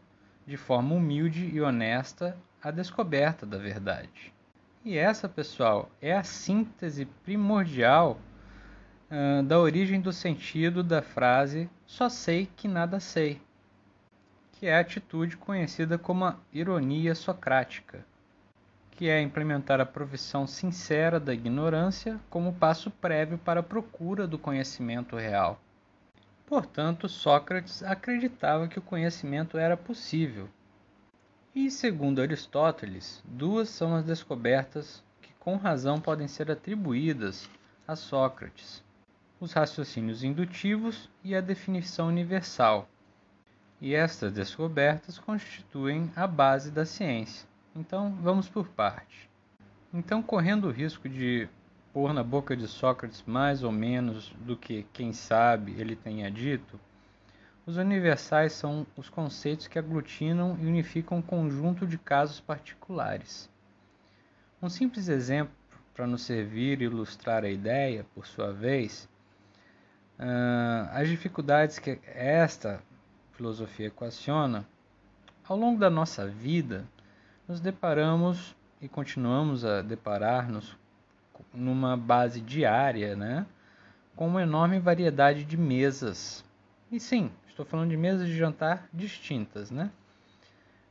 de 0.47 0.57
forma 0.57 0.95
humilde 0.95 1.51
e 1.53 1.61
honesta 1.61 2.35
a 2.59 2.71
descoberta 2.71 3.45
da 3.45 3.59
verdade. 3.59 4.33
E 4.83 4.97
essa, 4.97 5.29
pessoal, 5.29 5.91
é 6.01 6.11
a 6.11 6.23
síntese 6.23 7.05
primordial 7.23 8.19
uh, 9.11 9.43
da 9.43 9.59
origem 9.59 10.01
do 10.01 10.11
sentido 10.11 10.81
da 10.81 11.03
frase 11.03 11.69
só 11.85 12.09
sei 12.09 12.49
que 12.57 12.67
nada 12.67 12.99
sei, 12.99 13.39
que 14.63 14.67
é 14.69 14.77
a 14.77 14.79
atitude 14.79 15.35
conhecida 15.35 15.97
como 15.97 16.23
a 16.23 16.37
ironia 16.53 17.13
socrática 17.13 18.05
que 18.91 19.09
é 19.09 19.21
implementar 19.21 19.81
a 19.81 19.85
profissão 19.85 20.47
sincera 20.47 21.19
da 21.19 21.33
ignorância 21.33 22.17
como 22.29 22.53
passo 22.53 22.89
prévio 22.89 23.37
para 23.37 23.59
a 23.59 23.63
procura 23.63 24.25
do 24.25 24.39
conhecimento 24.39 25.17
real. 25.17 25.59
Portanto, 26.45 27.09
Sócrates 27.09 27.83
acreditava 27.83 28.69
que 28.69 28.79
o 28.79 28.81
conhecimento 28.81 29.57
era 29.57 29.75
possível. 29.75 30.47
E, 31.53 31.69
segundo 31.69 32.21
Aristóteles, 32.21 33.21
duas 33.25 33.67
são 33.67 33.93
as 33.93 34.05
descobertas 34.05 35.03
que 35.21 35.33
com 35.41 35.57
razão 35.57 35.99
podem 35.99 36.29
ser 36.29 36.49
atribuídas 36.49 37.49
a 37.85 37.97
Sócrates: 37.97 38.81
os 39.41 39.51
raciocínios 39.51 40.23
indutivos 40.23 41.09
e 41.21 41.35
a 41.35 41.41
definição 41.41 42.07
universal. 42.07 42.87
E 43.83 43.93
estas 43.93 44.31
descobertas 44.31 45.19
constituem 45.19 46.09
a 46.15 46.25
base 46.25 46.71
da 46.71 46.85
ciência. 46.85 47.45
Então, 47.75 48.17
vamos 48.21 48.47
por 48.47 48.65
parte. 48.65 49.29
Então, 49.93 50.23
correndo 50.23 50.69
o 50.69 50.71
risco 50.71 51.09
de 51.09 51.49
pôr 51.91 52.13
na 52.13 52.23
boca 52.23 52.55
de 52.55 52.65
Sócrates 52.65 53.21
mais 53.27 53.61
ou 53.61 53.73
menos 53.73 54.33
do 54.39 54.55
que, 54.55 54.87
quem 54.93 55.11
sabe, 55.11 55.75
ele 55.77 55.97
tenha 55.97 56.31
dito, 56.31 56.79
os 57.65 57.75
universais 57.75 58.53
são 58.53 58.87
os 58.95 59.09
conceitos 59.09 59.67
que 59.67 59.77
aglutinam 59.77 60.57
e 60.61 60.65
unificam 60.65 61.17
um 61.17 61.21
conjunto 61.21 61.85
de 61.85 61.97
casos 61.97 62.39
particulares. 62.39 63.49
Um 64.61 64.69
simples 64.69 65.09
exemplo 65.09 65.53
para 65.93 66.07
nos 66.07 66.21
servir 66.21 66.81
e 66.81 66.85
ilustrar 66.85 67.43
a 67.43 67.49
ideia, 67.49 68.05
por 68.15 68.25
sua 68.25 68.53
vez, 68.53 69.09
uh, 70.17 70.87
as 70.93 71.09
dificuldades 71.09 71.79
que 71.79 71.99
esta 72.05 72.81
filosofia 73.33 73.87
equaciona, 73.87 74.65
ao 75.47 75.57
longo 75.57 75.79
da 75.79 75.89
nossa 75.89 76.27
vida, 76.27 76.85
nos 77.47 77.59
deparamos 77.59 78.55
e 78.81 78.87
continuamos 78.87 79.65
a 79.65 79.81
deparar-nos 79.81 80.77
numa 81.53 81.97
base 81.97 82.39
diária, 82.41 83.15
né, 83.15 83.45
com 84.15 84.27
uma 84.27 84.41
enorme 84.41 84.79
variedade 84.79 85.43
de 85.43 85.57
mesas. 85.57 86.45
E 86.91 86.99
sim, 86.99 87.31
estou 87.47 87.65
falando 87.65 87.89
de 87.89 87.97
mesas 87.97 88.27
de 88.27 88.37
jantar 88.37 88.87
distintas, 88.93 89.71
né? 89.71 89.89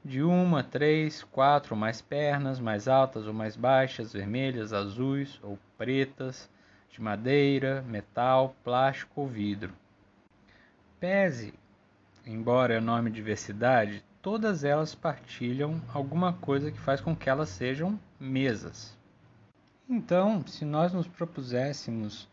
De 0.04 0.20
uma, 0.20 0.64
três, 0.64 1.22
quatro 1.22 1.74
ou 1.74 1.80
mais 1.80 2.02
pernas, 2.02 2.58
mais 2.58 2.88
altas 2.88 3.26
ou 3.26 3.32
mais 3.32 3.56
baixas, 3.56 4.12
vermelhas, 4.12 4.72
azuis 4.72 5.38
ou 5.42 5.56
pretas, 5.78 6.50
de 6.90 7.00
madeira, 7.00 7.82
metal, 7.82 8.54
plástico 8.64 9.20
ou 9.20 9.28
vidro. 9.28 9.72
Pese, 10.98 11.54
embora 12.26 12.76
enorme 12.76 13.10
diversidade, 13.10 14.04
todas 14.20 14.64
elas 14.64 14.94
partilham 14.94 15.80
alguma 15.92 16.32
coisa 16.32 16.70
que 16.70 16.78
faz 16.78 17.00
com 17.00 17.14
que 17.14 17.28
elas 17.28 17.48
sejam 17.48 17.98
mesas. 18.18 18.96
Então, 19.88 20.46
se 20.46 20.64
nós 20.64 20.92
nos 20.92 21.08
propuséssemos, 21.08 22.28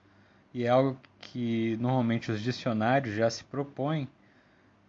e 0.53 0.63
é 0.63 0.69
algo 0.69 0.98
que 1.19 1.77
normalmente 1.77 2.31
os 2.31 2.41
dicionários 2.41 3.15
já 3.15 3.29
se 3.29 3.43
propõem, 3.43 4.08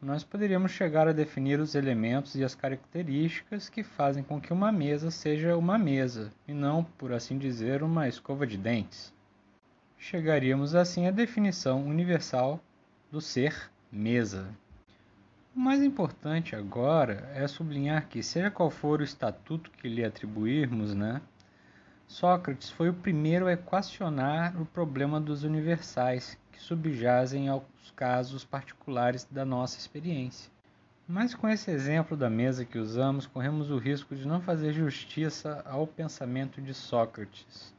nós 0.00 0.24
poderíamos 0.24 0.72
chegar 0.72 1.06
a 1.08 1.12
definir 1.12 1.60
os 1.60 1.74
elementos 1.74 2.34
e 2.34 2.42
as 2.42 2.54
características 2.54 3.68
que 3.68 3.82
fazem 3.82 4.22
com 4.22 4.40
que 4.40 4.52
uma 4.52 4.72
mesa 4.72 5.10
seja 5.10 5.56
uma 5.56 5.76
mesa, 5.76 6.32
e 6.48 6.54
não, 6.54 6.84
por 6.84 7.12
assim 7.12 7.36
dizer, 7.36 7.82
uma 7.82 8.08
escova 8.08 8.46
de 8.46 8.56
dentes. 8.56 9.12
Chegaríamos 9.98 10.74
assim 10.74 11.06
à 11.06 11.10
definição 11.10 11.84
universal 11.84 12.58
do 13.12 13.20
ser 13.20 13.70
mesa. 13.92 14.48
O 15.54 15.58
mais 15.58 15.82
importante 15.82 16.54
agora 16.54 17.30
é 17.34 17.46
sublinhar 17.48 18.08
que, 18.08 18.22
seja 18.22 18.50
qual 18.50 18.70
for 18.70 19.00
o 19.00 19.04
estatuto 19.04 19.70
que 19.70 19.88
lhe 19.88 20.04
atribuirmos, 20.04 20.94
né, 20.94 21.20
Sócrates 22.10 22.68
foi 22.70 22.88
o 22.88 22.94
primeiro 22.94 23.46
a 23.46 23.52
equacionar 23.52 24.60
o 24.60 24.66
problema 24.66 25.20
dos 25.20 25.44
universais 25.44 26.36
que 26.50 26.60
subjazem 26.60 27.48
aos 27.48 27.62
casos 27.94 28.44
particulares 28.44 29.24
da 29.30 29.44
nossa 29.44 29.78
experiência. 29.78 30.50
Mas 31.06 31.36
com 31.36 31.48
esse 31.48 31.70
exemplo 31.70 32.16
da 32.16 32.28
mesa 32.28 32.64
que 32.64 32.78
usamos, 32.78 33.26
corremos 33.26 33.70
o 33.70 33.78
risco 33.78 34.16
de 34.16 34.26
não 34.26 34.40
fazer 34.40 34.72
justiça 34.72 35.62
ao 35.64 35.86
pensamento 35.86 36.60
de 36.60 36.74
Sócrates. 36.74 37.72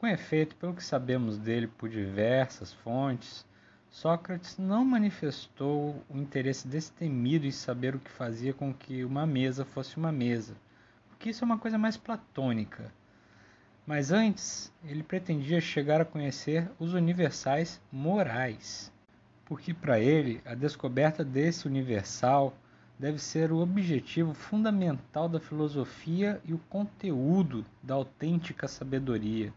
Com 0.00 0.08
efeito, 0.08 0.56
pelo 0.56 0.74
que 0.74 0.82
sabemos 0.82 1.38
dele 1.38 1.68
por 1.68 1.88
diversas 1.88 2.72
fontes, 2.72 3.46
Sócrates 3.94 4.58
não 4.58 4.84
manifestou 4.84 6.02
o 6.10 6.18
interesse 6.18 6.66
destemido 6.66 7.46
em 7.46 7.52
saber 7.52 7.94
o 7.94 8.00
que 8.00 8.10
fazia 8.10 8.52
com 8.52 8.74
que 8.74 9.04
uma 9.04 9.24
mesa 9.24 9.64
fosse 9.64 9.96
uma 9.96 10.10
mesa, 10.10 10.56
porque 11.08 11.30
isso 11.30 11.44
é 11.44 11.46
uma 11.46 11.58
coisa 11.58 11.78
mais 11.78 11.96
platônica. 11.96 12.92
Mas 13.86 14.10
antes, 14.10 14.72
ele 14.84 15.04
pretendia 15.04 15.60
chegar 15.60 16.00
a 16.00 16.04
conhecer 16.04 16.68
os 16.76 16.92
universais 16.92 17.80
morais, 17.92 18.92
porque 19.44 19.72
para 19.72 20.00
ele 20.00 20.42
a 20.44 20.56
descoberta 20.56 21.24
desse 21.24 21.68
universal 21.68 22.52
deve 22.98 23.20
ser 23.20 23.52
o 23.52 23.58
objetivo 23.58 24.34
fundamental 24.34 25.28
da 25.28 25.38
filosofia 25.38 26.40
e 26.44 26.52
o 26.52 26.58
conteúdo 26.68 27.64
da 27.80 27.94
autêntica 27.94 28.66
sabedoria. 28.66 29.52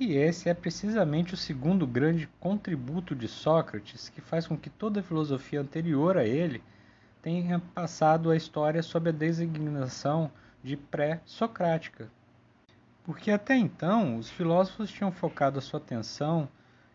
E 0.00 0.14
esse 0.14 0.48
é 0.48 0.54
precisamente 0.54 1.34
o 1.34 1.36
segundo 1.36 1.86
grande 1.86 2.26
contributo 2.40 3.14
de 3.14 3.28
Sócrates, 3.28 4.08
que 4.08 4.22
faz 4.22 4.46
com 4.46 4.56
que 4.56 4.70
toda 4.70 5.00
a 5.00 5.02
filosofia 5.02 5.60
anterior 5.60 6.16
a 6.16 6.24
ele 6.24 6.62
tenha 7.20 7.58
passado 7.74 8.30
a 8.30 8.36
história 8.36 8.82
sob 8.82 9.10
a 9.10 9.12
designação 9.12 10.32
de 10.64 10.74
pré-socrática. 10.74 12.10
Porque 13.04 13.30
até 13.30 13.54
então 13.54 14.16
os 14.16 14.30
filósofos 14.30 14.90
tinham 14.90 15.12
focado 15.12 15.58
a 15.58 15.62
sua 15.62 15.78
atenção 15.78 16.48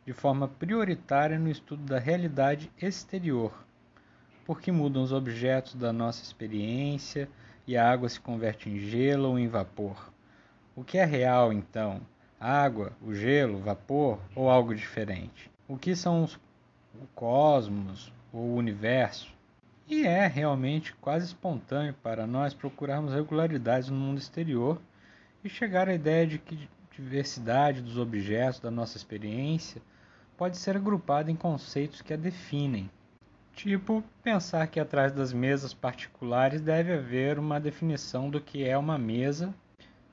de 0.04 0.12
forma 0.12 0.48
prioritária 0.48 1.38
no 1.38 1.52
estudo 1.52 1.84
da 1.84 2.00
realidade 2.00 2.72
exterior, 2.82 3.54
porque 4.48 4.72
mudam 4.72 5.04
os 5.04 5.14
objetos 5.14 5.76
da 5.76 5.94
nossa 5.94 6.24
experiência 6.24 7.30
e 7.68 7.78
a 7.78 7.88
água 7.88 8.10
se 8.10 8.20
converte 8.20 8.68
em 8.68 8.80
gelo 8.80 9.30
ou 9.30 9.38
em 9.38 9.48
vapor. 9.48 10.12
O 10.76 10.84
que 10.84 10.98
é 10.98 11.06
real, 11.06 11.54
então? 11.54 12.02
Água, 12.40 12.92
o 13.02 13.14
gelo, 13.14 13.60
vapor 13.60 14.20
ou 14.36 14.50
algo 14.50 14.76
diferente? 14.76 15.50
O 15.68 15.78
que 15.78 15.96
são 15.96 16.24
os, 16.24 16.36
o 16.94 17.08
cosmos 17.16 18.12
ou 18.32 18.42
o 18.42 18.56
universo? 18.56 19.34
E 19.88 20.06
é 20.06 20.28
realmente 20.28 20.94
quase 20.96 21.28
espontâneo 21.28 21.94
para 22.04 22.28
nós 22.28 22.54
procurarmos 22.54 23.14
regularidades 23.14 23.90
no 23.90 23.96
mundo 23.96 24.18
exterior 24.18 24.82
e 25.44 25.50
chegar 25.50 25.88
à 25.88 25.94
ideia 25.94 26.28
de 26.28 26.38
que 26.40 26.68
diversidade 26.92 27.82
dos 27.82 27.98
objetos 27.98 28.60
da 28.60 28.72
nossa 28.72 28.98
experiência 28.98 29.82
pode 30.38 30.58
ser 30.58 30.76
agrupada 30.76 31.32
em 31.32 31.36
conceitos 31.36 32.02
que 32.02 32.14
a 32.14 32.18
definem. 32.18 32.90
Tipo, 33.54 34.04
pensar 34.22 34.68
que 34.68 34.80
atrás 34.80 35.14
das 35.14 35.32
mesas 35.32 35.74
particulares 35.74 36.62
deve 36.62 36.94
haver 36.94 37.40
uma 37.40 37.60
definição 37.60 38.30
do 38.30 38.42
que 38.42 38.66
é 38.66 38.78
uma 38.78 38.98
mesa 38.98 39.54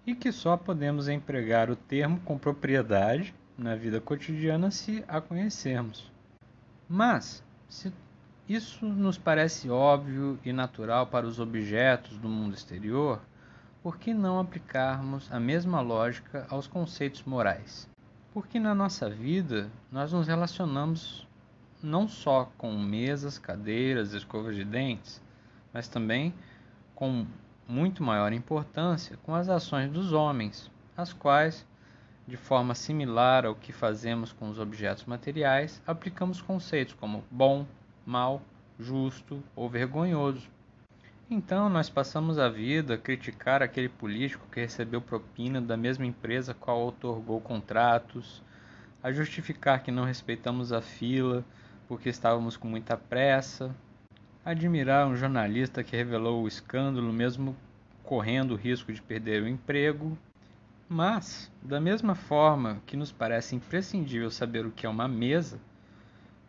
e 0.06 0.14
que 0.14 0.32
só 0.32 0.56
podemos 0.56 1.08
empregar 1.08 1.70
o 1.70 1.76
termo 1.76 2.20
com 2.20 2.36
propriedade 2.36 3.34
na 3.56 3.74
vida 3.74 4.00
cotidiana 4.00 4.70
se 4.70 5.04
a 5.06 5.20
conhecermos. 5.20 6.10
Mas, 6.88 7.44
se 7.68 7.92
isso 8.48 8.84
nos 8.86 9.16
parece 9.16 9.70
óbvio 9.70 10.38
e 10.44 10.52
natural 10.52 11.06
para 11.06 11.26
os 11.26 11.38
objetos 11.38 12.18
do 12.18 12.28
mundo 12.28 12.54
exterior, 12.54 13.20
por 13.82 13.96
que 13.96 14.12
não 14.12 14.38
aplicarmos 14.38 15.30
a 15.32 15.40
mesma 15.40 15.80
lógica 15.80 16.46
aos 16.50 16.66
conceitos 16.66 17.22
morais? 17.24 17.88
Porque 18.34 18.58
na 18.58 18.74
nossa 18.74 19.08
vida 19.08 19.70
nós 19.90 20.12
nos 20.12 20.26
relacionamos 20.26 21.26
não 21.82 22.06
só 22.06 22.50
com 22.56 22.72
mesas, 22.78 23.38
cadeiras, 23.38 24.12
escovas 24.12 24.54
de 24.54 24.64
dentes, 24.64 25.22
mas 25.72 25.88
também 25.88 26.32
com 26.94 27.26
muito 27.72 28.02
maior 28.02 28.34
importância 28.34 29.18
com 29.22 29.34
as 29.34 29.48
ações 29.48 29.90
dos 29.90 30.12
homens, 30.12 30.70
as 30.94 31.10
quais, 31.10 31.66
de 32.28 32.36
forma 32.36 32.74
similar 32.74 33.46
ao 33.46 33.54
que 33.54 33.72
fazemos 33.72 34.30
com 34.30 34.50
os 34.50 34.58
objetos 34.58 35.06
materiais, 35.06 35.82
aplicamos 35.86 36.42
conceitos 36.42 36.92
como 36.92 37.24
bom, 37.30 37.66
mal, 38.04 38.42
justo 38.78 39.42
ou 39.56 39.70
vergonhoso. 39.70 40.50
Então, 41.30 41.70
nós 41.70 41.88
passamos 41.88 42.38
a 42.38 42.46
vida 42.46 42.94
a 42.94 42.98
criticar 42.98 43.62
aquele 43.62 43.88
político 43.88 44.46
que 44.52 44.60
recebeu 44.60 45.00
propina 45.00 45.58
da 45.58 45.76
mesma 45.76 46.04
empresa 46.04 46.52
qual 46.52 46.86
otorgou 46.86 47.40
contratos, 47.40 48.42
a 49.02 49.10
justificar 49.10 49.82
que 49.82 49.90
não 49.90 50.04
respeitamos 50.04 50.74
a 50.74 50.82
fila 50.82 51.42
porque 51.88 52.10
estávamos 52.10 52.54
com 52.54 52.68
muita 52.68 52.98
pressa, 52.98 53.74
admirar 54.44 55.06
um 55.06 55.16
jornalista 55.16 55.84
que 55.84 55.96
revelou 55.96 56.42
o 56.42 56.48
escândalo 56.48 57.12
mesmo 57.12 57.56
correndo 58.02 58.52
o 58.52 58.56
risco 58.56 58.92
de 58.92 59.00
perder 59.00 59.42
o 59.42 59.48
emprego. 59.48 60.18
Mas, 60.88 61.50
da 61.62 61.80
mesma 61.80 62.14
forma 62.14 62.82
que 62.86 62.96
nos 62.96 63.12
parece 63.12 63.54
imprescindível 63.56 64.30
saber 64.30 64.66
o 64.66 64.70
que 64.70 64.84
é 64.84 64.88
uma 64.88 65.08
mesa, 65.08 65.58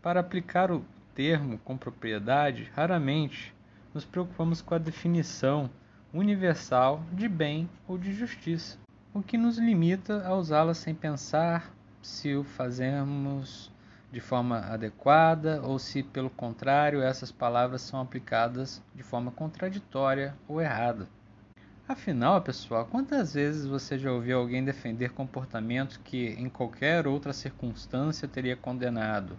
para 0.02 0.20
aplicar 0.20 0.72
o 0.72 0.84
termo 1.16 1.58
com 1.60 1.78
propriedade, 1.78 2.70
raramente 2.76 3.54
nos 3.94 4.04
preocupamos 4.04 4.62
com 4.62 4.76
a 4.76 4.80
definição 4.80 5.70
universal 6.14 7.02
de 7.14 7.30
bem 7.30 7.70
ou 7.88 7.98
de 7.98 8.14
justiça, 8.14 8.78
o 9.14 9.22
que 9.22 9.38
nos 9.38 9.58
limita 9.58 10.26
a 10.28 10.36
usá-la 10.36 10.74
sem 10.74 10.94
pensar 10.94 11.72
se 12.02 12.36
o 12.36 12.44
fazemos 12.44 13.72
de 14.14 14.22
forma 14.22 14.60
adequada 14.60 15.60
ou 15.64 15.80
se, 15.80 16.04
pelo 16.04 16.30
contrário, 16.30 17.02
essas 17.02 17.32
palavras 17.32 17.82
são 17.82 18.00
aplicadas 18.00 18.80
de 18.94 19.02
forma 19.02 19.32
contraditória 19.32 20.36
ou 20.48 20.62
errada. 20.62 21.08
Afinal, 21.90 22.40
pessoal, 22.40 22.86
quantas 22.86 23.34
vezes 23.34 23.66
você 23.66 23.98
já 23.98 24.12
ouviu 24.12 24.38
alguém 24.38 24.64
defender 24.64 25.10
comportamentos 25.14 25.98
que 25.98 26.28
em 26.38 26.48
qualquer 26.48 27.08
outra 27.08 27.34
circunstância 27.34 28.28
teria 28.28 28.56
condenado? 28.56 29.36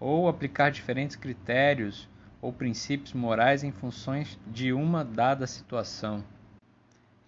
Ou 0.00 0.28
aplicar 0.28 0.72
diferentes 0.72 1.14
critérios 1.14 2.08
ou 2.42 2.52
princípios 2.52 3.12
morais 3.12 3.62
em 3.62 3.70
funções 3.70 4.36
de 4.48 4.72
uma 4.72 5.04
dada 5.04 5.46
situação? 5.46 6.24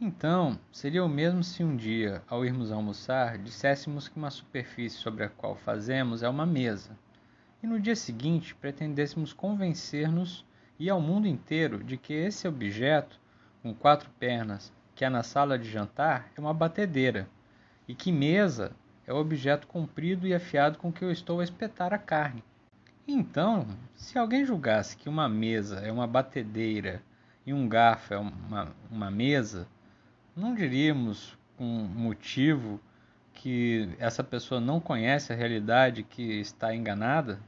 Então, 0.04 0.58
seria 0.72 1.04
o 1.04 1.08
mesmo 1.08 1.44
se 1.44 1.62
um 1.62 1.76
dia, 1.76 2.24
ao 2.26 2.44
irmos 2.44 2.72
almoçar, 2.72 3.38
disséssemos 3.38 4.08
que 4.08 4.16
uma 4.16 4.32
superfície 4.32 4.96
sobre 4.96 5.22
a 5.22 5.28
qual 5.28 5.54
fazemos 5.54 6.24
é 6.24 6.28
uma 6.28 6.44
mesa, 6.44 6.98
e 7.62 7.68
no 7.68 7.78
dia 7.78 7.94
seguinte 7.94 8.52
pretendêssemos 8.52 9.32
convencer-nos 9.32 10.44
e 10.76 10.90
ao 10.90 11.00
mundo 11.00 11.28
inteiro 11.28 11.84
de 11.84 11.96
que 11.96 12.12
esse 12.12 12.48
objeto, 12.48 13.20
com 13.62 13.72
quatro 13.72 14.10
pernas, 14.18 14.72
que 14.92 15.04
há 15.04 15.08
na 15.08 15.22
sala 15.22 15.56
de 15.56 15.70
jantar, 15.70 16.32
é 16.36 16.40
uma 16.40 16.52
batedeira, 16.52 17.28
e 17.86 17.94
que 17.94 18.10
mesa 18.10 18.72
é 19.06 19.12
o 19.12 19.18
objeto 19.18 19.68
comprido 19.68 20.26
e 20.26 20.34
afiado 20.34 20.78
com 20.78 20.92
que 20.92 21.04
eu 21.04 21.12
estou 21.12 21.38
a 21.38 21.44
espetar 21.44 21.94
a 21.94 21.98
carne. 21.98 22.42
Então, 23.06 23.68
se 23.94 24.18
alguém 24.18 24.44
julgasse 24.44 24.96
que 24.96 25.08
uma 25.08 25.28
mesa 25.28 25.78
é 25.78 25.92
uma 25.92 26.08
batedeira 26.08 27.00
e 27.46 27.54
um 27.54 27.68
garfo 27.68 28.12
é 28.12 28.18
uma, 28.18 28.72
uma 28.90 29.08
mesa, 29.08 29.68
não 30.34 30.54
diríamos 30.54 31.36
com 31.56 31.64
motivo 31.64 32.80
que 33.34 33.94
essa 33.98 34.24
pessoa 34.24 34.60
não 34.60 34.80
conhece 34.80 35.32
a 35.32 35.36
realidade 35.36 36.02
que 36.02 36.40
está 36.40 36.74
enganada? 36.74 37.38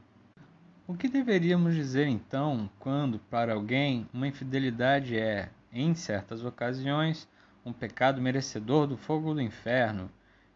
O 0.87 0.93
que 0.93 1.07
deveríamos 1.07 1.73
dizer 1.73 2.07
então 2.07 2.69
quando, 2.79 3.17
para 3.19 3.53
alguém, 3.53 4.07
uma 4.13 4.27
infidelidade 4.27 5.17
é, 5.17 5.49
em 5.73 5.95
certas 5.95 6.43
ocasiões, 6.43 7.27
um 7.65 7.73
pecado 7.73 8.21
merecedor 8.21 8.85
do 8.85 8.95
fogo 8.95 9.33
do 9.33 9.41
inferno, 9.41 10.09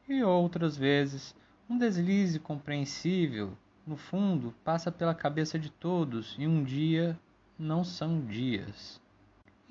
e 0.07 0.23
outras 0.23 0.77
vezes, 0.77 1.35
um 1.67 1.77
deslize 1.77 2.39
compreensível, 2.39 3.57
no 3.87 3.97
fundo, 3.97 4.53
passa 4.63 4.91
pela 4.91 5.15
cabeça 5.15 5.57
de 5.57 5.71
todos 5.71 6.35
e 6.37 6.45
um 6.45 6.63
dia 6.63 7.17
não 7.57 7.83
são 7.83 8.21
dias? 8.21 9.01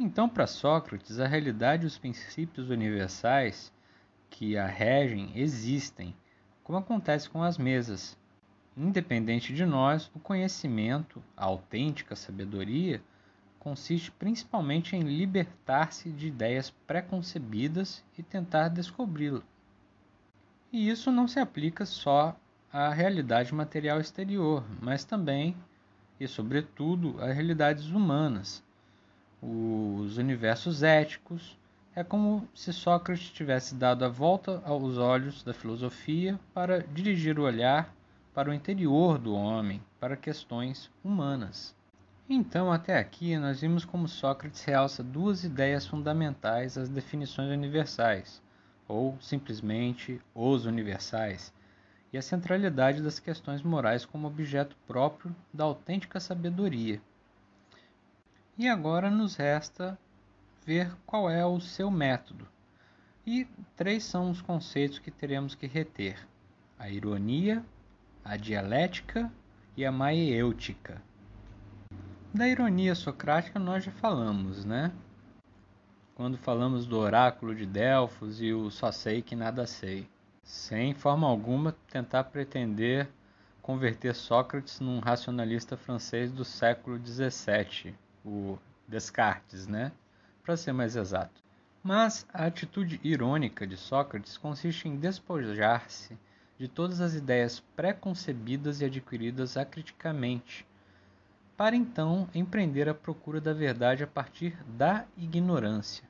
Então, 0.01 0.29
para 0.29 0.47
Sócrates, 0.47 1.19
a 1.19 1.27
realidade 1.27 1.83
e 1.83 1.87
os 1.89 1.99
princípios 1.99 2.71
universais 2.71 3.73
que 4.31 4.57
a 4.57 4.65
regem 4.65 5.33
existem, 5.35 6.15
como 6.63 6.79
acontece 6.79 7.29
com 7.29 7.43
as 7.43 7.59
mesas. 7.59 8.17
Independente 8.77 9.53
de 9.53 9.67
nós, 9.67 10.09
o 10.15 10.21
conhecimento, 10.21 11.21
a 11.37 11.47
autêntica 11.47 12.15
sabedoria, 12.15 13.03
consiste 13.59 14.13
principalmente 14.13 14.95
em 14.95 15.01
libertar-se 15.01 16.11
de 16.11 16.29
ideias 16.29 16.71
preconcebidas 16.87 18.05
e 18.17 18.23
tentar 18.23 18.69
descobri-la. 18.69 19.43
E 20.73 20.89
isso 20.89 21.11
não 21.11 21.27
se 21.27 21.41
aplica 21.41 21.85
só 21.85 22.37
à 22.73 22.91
realidade 22.91 23.53
material 23.53 24.01
exterior, 24.01 24.65
mas 24.81 25.05
também 25.05 25.57
e, 26.21 26.29
sobretudo, 26.29 27.21
às 27.21 27.35
realidades 27.35 27.89
humanas 27.89 28.63
os 29.43 30.19
universos 30.19 30.83
éticos. 30.83 31.59
É 31.95 32.05
como 32.05 32.49
se 32.55 32.73
Sócrates 32.73 33.31
tivesse 33.31 33.75
dado 33.75 34.05
a 34.05 34.09
volta 34.09 34.63
aos 34.65 34.99
olhos 34.99 35.43
da 35.43 35.53
filosofia 35.53 36.39
para 36.55 36.83
dirigir 36.83 37.39
o 37.39 37.43
olhar 37.43 37.93
para 38.35 38.51
o 38.51 38.55
interior 38.55 39.19
do 39.19 39.35
homem, 39.35 39.83
para 39.99 40.17
questões 40.17 40.91
humanas. 41.03 41.75
Então, 42.31 42.71
até 42.71 42.99
aqui, 42.99 43.37
nós 43.37 43.63
vimos 43.63 43.85
como 43.85 44.07
Sócrates 44.07 44.63
realça 44.63 45.03
duas 45.03 45.45
ideias 45.45 45.87
fundamentais 45.87 46.77
às 46.77 46.89
definições 46.89 47.51
universais, 47.51 48.43
ou 48.87 49.17
simplesmente 49.21 50.21
os 50.35 50.67
universais, 50.67 51.53
e 52.13 52.19
a 52.19 52.23
centralidade 52.23 53.03
das 53.03 53.19
questões 53.19 53.63
morais 53.63 54.05
como 54.05 54.29
objeto 54.29 54.77
próprio 54.87 55.35
da 55.53 55.65
autêntica 55.65 56.21
sabedoria. 56.21 57.01
E 58.59 58.67
agora 58.67 59.09
nos 59.09 59.37
resta 59.37 59.97
ver 60.67 60.93
qual 61.07 61.31
é 61.31 61.47
o 61.47 61.61
seu 61.61 61.93
método. 61.93 62.45
E 63.25 63.47
três 63.77 64.03
são 64.03 64.33
os 64.33 64.43
conceitos 64.43 64.99
que 64.99 65.13
teremos 65.13 65.55
que 65.55 65.69
reter: 65.69 66.27
a 66.77 66.91
ironia, 66.91 67.65
a 68.25 68.37
dialética 68.37 69.33
e 69.77 69.87
a 69.87 69.93
maiêutica. 69.93 71.01
Da 72.35 72.49
ironia 72.49 72.97
socrática 72.97 73.61
nós 73.61 73.85
já 73.85 73.93
falamos, 73.93 74.65
né? 74.65 74.91
Quando 76.17 76.37
falamos 76.37 76.85
do 76.85 76.99
oráculo 76.99 77.55
de 77.55 77.65
Delfos 77.65 78.43
e 78.43 78.53
o 78.53 78.73
só 78.73 78.91
sei 78.91 79.23
que 79.23 79.37
nada 79.37 79.69
sei. 79.69 80.11
Sem 80.43 80.95
forma 80.95 81.29
alguma 81.29 81.77
tentar 81.93 82.25
pretender 82.25 83.09
converter 83.63 84.17
Sócrates 84.17 84.81
num 84.81 84.99
racionalista 84.99 85.77
francês 85.77 86.33
do 86.33 86.45
século 86.45 86.99
XVII 86.99 87.95
o 88.29 88.59
Descartes, 88.87 89.67
né? 89.67 89.91
Para 90.45 90.57
ser 90.57 90.73
mais 90.73 90.97
exato. 90.97 91.43
Mas 91.83 92.27
a 92.33 92.47
atitude 92.47 93.01
irônica 93.03 93.67
de 93.67 93.77
Sócrates 93.77 94.37
consiste 94.37 94.89
em 94.89 94.97
despojar-se 94.97 96.19
de 96.59 96.69
todas 96.69 97.01
as 97.01 97.15
ideias 97.15 97.61
pré-concebidas 97.77 98.81
e 98.81 98.85
adquiridas 98.85 99.57
acriticamente, 99.57 100.67
para 101.57 101.77
então 101.77 102.29
empreender 102.35 102.89
a 102.89 102.95
procura 102.95 103.41
da 103.41 103.53
verdade 103.53 104.03
a 104.03 104.07
partir 104.07 104.57
da 104.67 105.05
ignorância. 105.17 106.05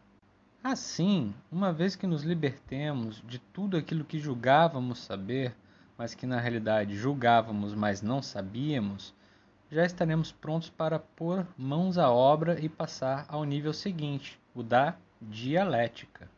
Assim, 0.64 1.34
uma 1.52 1.72
vez 1.72 1.94
que 1.94 2.06
nos 2.06 2.22
libertemos 2.22 3.22
de 3.26 3.38
tudo 3.38 3.76
aquilo 3.76 4.04
que 4.04 4.18
julgávamos 4.18 4.98
saber, 4.98 5.54
mas 5.96 6.14
que 6.14 6.26
na 6.26 6.40
realidade 6.40 6.96
julgávamos, 6.96 7.74
mas 7.74 8.02
não 8.02 8.22
sabíamos, 8.22 9.14
já 9.70 9.84
estaremos 9.84 10.32
prontos 10.32 10.70
para 10.70 10.98
pôr 10.98 11.46
mãos 11.56 11.98
à 11.98 12.10
obra 12.10 12.58
e 12.60 12.68
passar 12.68 13.26
ao 13.28 13.44
nível 13.44 13.72
seguinte, 13.72 14.40
o 14.54 14.62
da 14.62 14.96
dialética. 15.20 16.28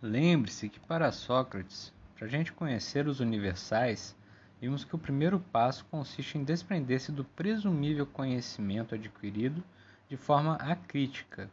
Lembre-se 0.00 0.68
que 0.68 0.78
para 0.78 1.10
Sócrates, 1.10 1.92
para 2.16 2.26
a 2.26 2.30
gente 2.30 2.52
conhecer 2.52 3.08
os 3.08 3.18
universais, 3.20 4.16
vimos 4.60 4.84
que 4.84 4.94
o 4.94 4.98
primeiro 4.98 5.40
passo 5.40 5.84
consiste 5.90 6.38
em 6.38 6.44
desprender-se 6.44 7.10
do 7.10 7.24
presumível 7.24 8.06
conhecimento 8.06 8.94
adquirido 8.94 9.62
de 10.08 10.16
forma 10.16 10.54
acrítica, 10.54 11.50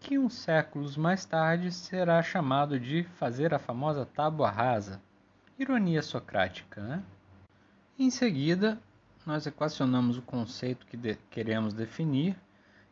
que 0.00 0.18
uns 0.18 0.34
séculos 0.34 0.96
mais 0.96 1.24
tarde 1.24 1.72
será 1.72 2.22
chamado 2.22 2.78
de 2.78 3.04
fazer 3.16 3.54
a 3.54 3.58
famosa 3.58 4.04
tábua 4.04 4.50
rasa. 4.50 5.00
Ironia 5.58 6.02
socrática, 6.02 6.82
né? 6.82 7.02
Em 7.98 8.10
seguida, 8.10 8.78
nós 9.26 9.46
equacionamos 9.46 10.18
o 10.18 10.22
conceito 10.22 10.86
que 10.86 10.96
de 10.96 11.16
queremos 11.30 11.72
definir 11.72 12.36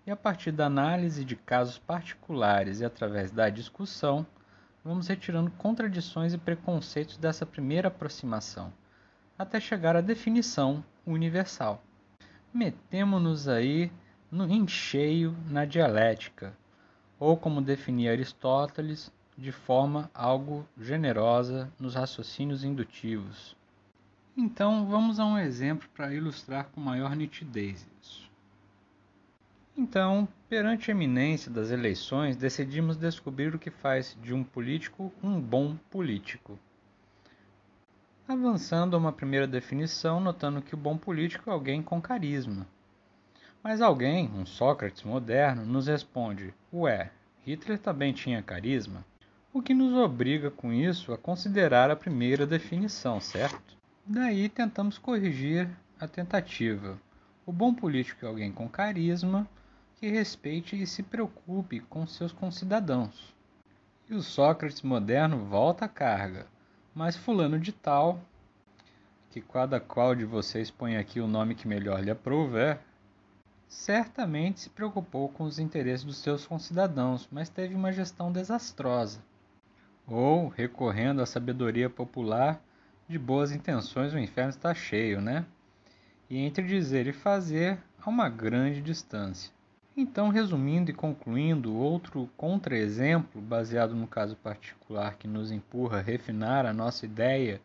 e, 0.07 0.11
a 0.11 0.17
partir 0.17 0.51
da 0.51 0.67
análise 0.67 1.25
de 1.25 1.37
casos 1.37 1.79
particulares 1.79 2.81
e 2.81 2.85
através 2.85 3.31
da 3.31 3.49
discussão, 3.49 4.27
vamos 4.85 5.07
retirando 5.07 5.51
contradições 5.53 6.33
e 6.33 6.39
preconceitos 6.39 7.17
dessa 7.17 7.47
primeira 7.47 7.89
aproximação, 7.89 8.73
até 9.39 9.61
chegar 9.61 9.97
à 9.97 10.01
definição 10.01 10.85
universal. 11.07 11.83
Metemos-nos 12.53 13.49
aí 13.49 13.93
no 14.31 14.51
em 14.51 14.67
cheio 14.67 15.37
na 15.49 15.65
dialética, 15.65 16.57
ou 17.19 17.37
como 17.37 17.61
definia 17.61 18.13
Aristóteles, 18.13 19.13
de 19.37 19.53
forma 19.53 20.11
algo 20.13 20.67
generosa 20.79 21.73
nos 21.79 21.95
raciocínios 21.95 22.65
indutivos. 22.65 23.57
Então, 24.37 24.87
vamos 24.87 25.21
a 25.21 25.27
um 25.27 25.39
exemplo 25.39 25.89
para 25.95 26.15
ilustrar 26.15 26.67
com 26.73 26.81
maior 26.81 27.15
nitidez 27.15 27.87
isso. 28.01 28.31
Então, 29.77 30.27
perante 30.49 30.91
a 30.91 30.95
eminência 30.95 31.51
das 31.51 31.71
eleições, 31.71 32.37
decidimos 32.37 32.97
descobrir 32.97 33.55
o 33.55 33.59
que 33.59 33.71
faz 33.71 34.17
de 34.23 34.33
um 34.33 34.43
político 34.43 35.13
um 35.23 35.41
bom 35.41 35.77
político. 35.91 36.59
Avançando 38.27 38.95
a 38.95 38.99
uma 38.99 39.13
primeira 39.13 39.47
definição, 39.47 40.21
notando 40.21 40.63
que 40.63 40.75
o 40.75 40.79
bom 40.79 40.97
político 40.97 41.51
é 41.51 41.53
alguém 41.53 41.83
com 41.83 42.01
carisma, 42.01 42.67
mas 43.63 43.81
alguém, 43.81 44.31
um 44.35 44.45
Sócrates 44.45 45.03
moderno, 45.05 45.65
nos 45.65 45.87
responde: 45.87 46.53
Ué, 46.73 47.11
Hitler 47.47 47.79
também 47.79 48.13
tinha 48.13 48.43
carisma? 48.43 49.05
O 49.53 49.63
que 49.63 49.75
nos 49.75 49.93
obriga 49.95 50.51
com 50.51 50.73
isso 50.73 51.13
a 51.13 51.19
considerar 51.19 51.91
a 51.91 51.97
primeira 51.97 52.47
definição, 52.47 53.21
certo? 53.21 53.82
Daí 54.05 54.49
tentamos 54.49 54.99
corrigir 54.99 55.71
a 56.01 56.09
tentativa. 56.09 56.99
O 57.47 57.53
bom 57.53 57.73
político 57.73 58.27
é 58.27 58.29
alguém 58.29 58.51
com 58.51 58.69
carisma, 58.69 59.49
que 59.95 60.09
respeite 60.09 60.81
e 60.81 60.85
se 60.89 61.05
preocupe 61.05 61.79
com 61.79 62.05
seus 62.05 62.33
concidadãos. 62.33 63.33
E 64.11 64.15
o 64.15 64.21
Sócrates 64.21 64.83
moderno 64.83 65.45
volta 65.45 65.85
à 65.85 65.89
carga. 65.89 66.49
Mas 66.93 67.17
fulano 67.17 67.61
de 67.61 67.71
tal, 67.71 68.21
que 69.31 69.41
cada 69.41 69.79
qual 69.79 70.17
de 70.17 70.25
vocês 70.25 70.69
põe 70.69 70.97
aqui 70.97 71.21
o 71.21 71.29
nome 71.29 71.55
que 71.55 71.69
melhor 71.69 72.03
lhe 72.03 72.11
aprouver, 72.11 72.81
certamente 73.69 74.59
se 74.59 74.69
preocupou 74.69 75.29
com 75.29 75.45
os 75.45 75.61
interesses 75.61 76.05
dos 76.05 76.19
seus 76.19 76.45
concidadãos, 76.45 77.29
mas 77.31 77.49
teve 77.49 77.77
uma 77.77 77.93
gestão 77.93 78.33
desastrosa. 78.33 79.21
Ou, 80.09 80.49
recorrendo 80.49 81.23
à 81.23 81.27
sabedoria 81.27 81.89
popular, 81.89 82.61
de 83.09 83.19
boas 83.19 83.53
intenções 83.53 84.13
o 84.13 84.19
inferno 84.19 84.51
está 84.51 84.75
cheio, 84.75 85.21
né? 85.21 85.45
E 86.31 86.39
entre 86.39 86.65
dizer 86.65 87.07
e 87.07 87.13
fazer 87.13 87.79
há 88.01 88.09
uma 88.09 88.29
grande 88.29 88.81
distância. 88.81 89.53
Então, 89.95 90.31
resumindo 90.31 90.91
e 90.91 90.95
concluindo, 90.95 91.75
outro 91.75 92.31
contra-exemplo, 92.37 93.43
baseado 93.43 93.95
no 93.95 94.07
caso 94.07 94.35
particular 94.37 95.17
que 95.17 95.29
nos 95.29 95.53
empurra 95.53 95.99
a 95.99 96.03
refinar 96.03 96.65
a 96.65 96.73
nossa 96.73 97.05
ideia 97.05 97.61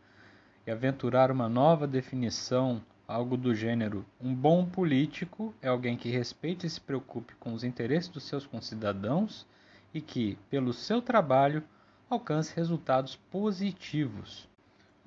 e 0.66 0.72
aventurar 0.72 1.32
uma 1.32 1.48
nova 1.48 1.88
definição 1.88 2.82
algo 3.08 3.38
do 3.38 3.56
gênero: 3.56 4.06
um 4.20 4.36
bom 4.36 4.66
político 4.66 5.56
é 5.62 5.70
alguém 5.70 5.96
que 5.96 6.10
respeite 6.10 6.68
e 6.68 6.70
se 6.70 6.82
preocupe 6.82 7.34
com 7.36 7.54
os 7.54 7.64
interesses 7.64 8.10
dos 8.10 8.24
seus 8.24 8.46
concidadãos 8.46 9.48
e 9.94 10.02
que, 10.02 10.38
pelo 10.50 10.74
seu 10.74 11.02
trabalho, 11.02 11.64
alcance 12.10 12.54
resultados 12.54 13.16
positivos. 13.16 14.50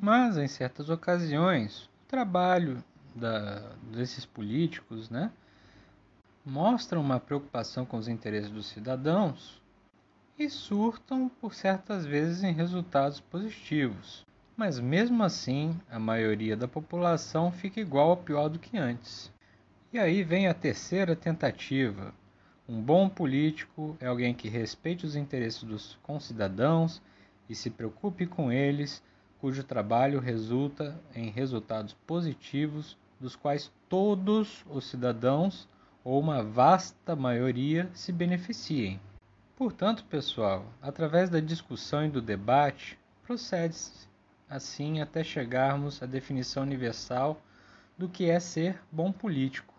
Mas, 0.01 0.39
em 0.39 0.49
certas 0.49 0.89
ocasiões, 0.89 1.85
o 1.85 2.09
trabalho 2.09 2.83
da, 3.15 3.73
desses 3.93 4.25
políticos 4.25 5.11
né, 5.11 5.31
mostra 6.45 6.99
uma 6.99 7.21
preocupação 7.21 7.85
com 7.85 7.99
os 7.99 8.09
interesses 8.09 8.51
dos 8.51 8.67
cidadãos 8.67 9.61
e 10.39 10.49
surtam, 10.49 11.29
por 11.29 11.55
certas 11.55 12.07
vezes, 12.07 12.43
em 12.43 12.53
resultados 12.53 13.21
positivos 13.21 14.25
mas 14.61 14.79
mesmo 14.79 15.23
assim 15.23 15.75
a 15.91 15.99
maioria 15.99 16.55
da 16.55 16.69
população 16.69 17.51
fica 17.51 17.81
igual 17.81 18.11
ou 18.11 18.17
pior 18.19 18.51
do 18.51 18.59
que 18.59 18.77
antes. 18.77 19.33
E 19.91 19.99
aí 19.99 20.23
vem 20.23 20.49
a 20.49 20.53
terceira 20.53 21.17
tentativa. 21.17 22.13
Um 22.69 22.79
bom 22.79 23.09
político 23.09 23.97
é 23.99 24.07
alguém 24.07 24.35
que 24.35 24.51
respeite 24.51 25.07
os 25.07 25.17
interesses 25.17 25.63
dos 25.63 25.99
concidadãos 26.03 27.01
e 27.49 27.55
se 27.55 27.71
preocupe 27.71 28.27
com 28.27 28.53
eles, 28.53 29.03
cujo 29.41 29.65
trabalho 29.65 30.21
resulta 30.21 31.01
em 31.15 31.31
resultados 31.31 31.95
positivos, 32.07 32.97
dos 33.19 33.35
quais 33.35 33.73
todos 33.89 34.65
os 34.69 34.87
cidadãos, 34.87 35.69
ou 36.05 36.21
uma 36.21 36.43
vasta 36.43 37.17
maioria, 37.17 37.91
se 37.95 38.13
beneficiem. 38.13 39.01
Portanto, 39.57 40.05
pessoal, 40.05 40.65
através 40.81 41.29
da 41.29 41.41
discussão 41.41 42.05
e 42.05 42.09
do 42.09 42.23
debate, 42.23 42.99
procede-se 43.23 44.09
assim 44.49 45.01
até 45.01 45.23
chegarmos 45.23 46.03
à 46.03 46.07
definição 46.07 46.63
universal 46.63 47.41
do 47.97 48.09
que 48.09 48.29
é 48.29 48.41
ser 48.41 48.81
bom 48.91 49.13
político, 49.13 49.75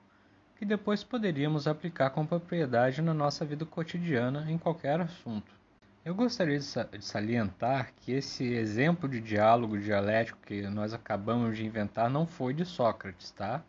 que 0.58 0.65
depois 0.65 1.04
poderíamos 1.04 1.67
aplicar 1.67 2.12
com 2.12 2.26
propriedade 2.26 3.02
na 3.02 3.13
nossa 3.13 3.43
vida 3.43 3.65
cotidiana 3.65 4.50
em 4.50 4.58
qualquer 4.58 5.02
assunto. 5.02 5.61
Eu 6.03 6.15
gostaria 6.15 6.57
de 6.57 6.65
salientar 7.05 7.93
que 7.93 8.11
esse 8.11 8.43
exemplo 8.43 9.07
de 9.07 9.21
diálogo 9.21 9.77
dialético 9.77 10.39
que 10.43 10.63
nós 10.63 10.95
acabamos 10.95 11.55
de 11.55 11.63
inventar 11.63 12.09
não 12.09 12.25
foi 12.25 12.55
de 12.55 12.65
Sócrates, 12.65 13.29
tá? 13.29 13.63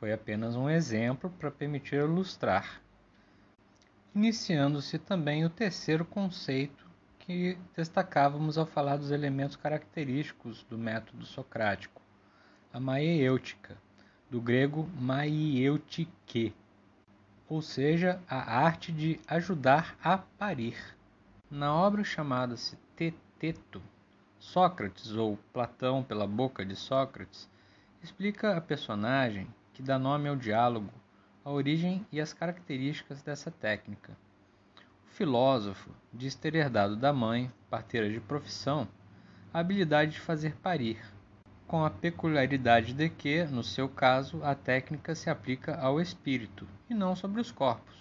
Foi 0.00 0.10
apenas 0.10 0.56
um 0.56 0.70
exemplo 0.70 1.28
para 1.38 1.50
permitir 1.50 1.96
ilustrar. 1.96 2.80
Iniciando-se 4.14 4.98
também 4.98 5.44
o 5.44 5.50
terceiro 5.50 6.06
conceito 6.06 6.88
que 7.18 7.58
destacávamos 7.76 8.56
ao 8.56 8.64
falar 8.64 8.96
dos 8.96 9.10
elementos 9.10 9.56
característicos 9.56 10.64
do 10.64 10.78
método 10.78 11.26
socrático, 11.26 12.00
a 12.72 12.80
maiêutica, 12.80 13.76
do 14.30 14.40
grego 14.40 14.88
maieutike, 14.98 16.54
ou 17.46 17.60
seja, 17.60 18.22
a 18.26 18.58
arte 18.58 18.90
de 18.90 19.20
ajudar 19.28 19.98
a 20.02 20.16
parir. 20.16 20.94
Na 21.50 21.74
obra 21.74 22.04
chamada-se 22.04 22.76
Teteto, 22.96 23.82
Sócrates, 24.38 25.12
ou 25.12 25.38
Platão 25.52 26.02
pela 26.02 26.26
boca 26.26 26.64
de 26.64 26.76
Sócrates, 26.76 27.48
explica 28.02 28.56
a 28.56 28.60
personagem 28.60 29.46
que 29.72 29.82
dá 29.82 29.98
nome 29.98 30.28
ao 30.28 30.36
diálogo, 30.36 30.92
a 31.44 31.50
origem 31.50 32.06
e 32.10 32.20
as 32.20 32.32
características 32.32 33.22
dessa 33.22 33.50
técnica 33.50 34.16
filósofo 35.14 35.90
diz 36.12 36.34
ter 36.34 36.56
herdado 36.56 36.96
da 36.96 37.12
mãe, 37.12 37.48
parteira 37.70 38.10
de 38.10 38.18
profissão, 38.18 38.88
a 39.52 39.60
habilidade 39.60 40.12
de 40.12 40.20
fazer 40.20 40.56
parir, 40.56 40.98
com 41.68 41.84
a 41.84 41.90
peculiaridade 41.90 42.92
de 42.92 43.08
que, 43.08 43.44
no 43.44 43.62
seu 43.62 43.88
caso, 43.88 44.42
a 44.42 44.56
técnica 44.56 45.14
se 45.14 45.30
aplica 45.30 45.76
ao 45.76 46.00
espírito 46.00 46.66
e 46.90 46.94
não 46.94 47.14
sobre 47.14 47.40
os 47.40 47.52
corpos. 47.52 47.94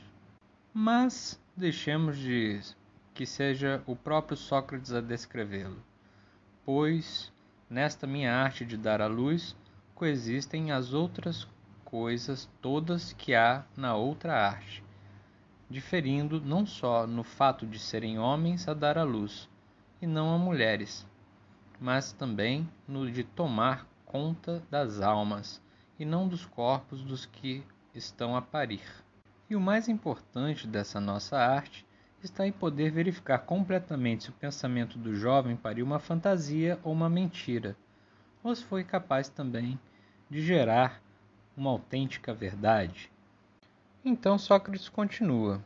Mas 0.74 1.40
deixemos 1.56 2.18
de 2.18 2.60
que 3.14 3.26
seja 3.26 3.84
o 3.86 3.96
próprio 3.96 4.36
Sócrates 4.36 4.92
a 4.94 5.02
descrevê-lo, 5.02 5.84
pois 6.66 7.32
nesta 7.70 8.08
minha 8.08 8.34
arte 8.34 8.66
de 8.66 8.78
dar 8.78 9.02
à 9.02 9.08
luz 9.08 9.56
coexistem 9.96 10.72
as 10.72 10.94
outras 10.94 11.48
coisas 11.86 12.50
todas 12.62 13.14
que 13.14 13.36
há 13.36 13.64
na 13.78 13.96
outra 13.96 14.34
arte 14.34 14.84
diferindo 15.74 16.40
não 16.40 16.68
só 16.68 17.08
no 17.08 17.24
fato 17.24 17.66
de 17.66 17.80
serem 17.80 18.20
homens 18.20 18.68
a 18.68 18.76
dar 18.76 18.96
à 18.96 19.04
luz, 19.04 19.50
e 20.00 20.06
não 20.06 20.32
a 20.32 20.38
mulheres, 20.38 21.04
mas 21.80 22.14
também 22.14 22.70
no 22.88 23.10
de 23.10 23.24
tomar 23.24 23.88
conta 24.06 24.62
das 24.70 25.02
almas 25.02 25.60
e 25.98 26.06
não 26.06 26.28
dos 26.28 26.46
corpos 26.46 27.04
dos 27.04 27.26
que 27.26 27.66
estão 27.96 28.36
a 28.36 28.42
parir. 28.42 28.84
E 29.50 29.56
o 29.56 29.60
mais 29.60 29.90
importante 29.90 30.68
dessa 30.68 31.00
nossa 31.00 31.40
arte 31.40 31.84
está 32.24 32.48
em 32.48 32.52
poder 32.52 32.92
verificar 32.92 33.40
completamente 33.40 34.24
se 34.24 34.30
o 34.30 34.34
pensamento 34.34 34.98
do 34.98 35.14
jovem 35.14 35.56
pariu 35.56 35.86
uma 35.86 36.00
fantasia 36.00 36.80
ou 36.84 36.94
uma 36.94 37.10
mentira, 37.10 37.76
ou 38.44 38.56
se 38.56 38.64
foi 38.64 38.84
capaz 38.84 39.28
também 39.28 39.80
de 40.30 40.42
gerar 40.42 41.02
uma 41.56 41.70
autêntica 41.70 42.34
verdade. 42.34 43.12
Então 44.04 44.38
Sócrates 44.38 44.90
continua: 44.90 45.64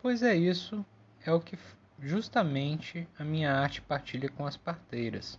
Pois 0.00 0.22
é 0.22 0.34
isso, 0.34 0.84
é 1.24 1.32
o 1.32 1.40
que 1.40 1.58
justamente 2.00 3.06
a 3.18 3.24
minha 3.24 3.52
arte 3.52 3.82
partilha 3.82 4.28
com 4.28 4.46
as 4.46 4.56
parteiras. 4.56 5.38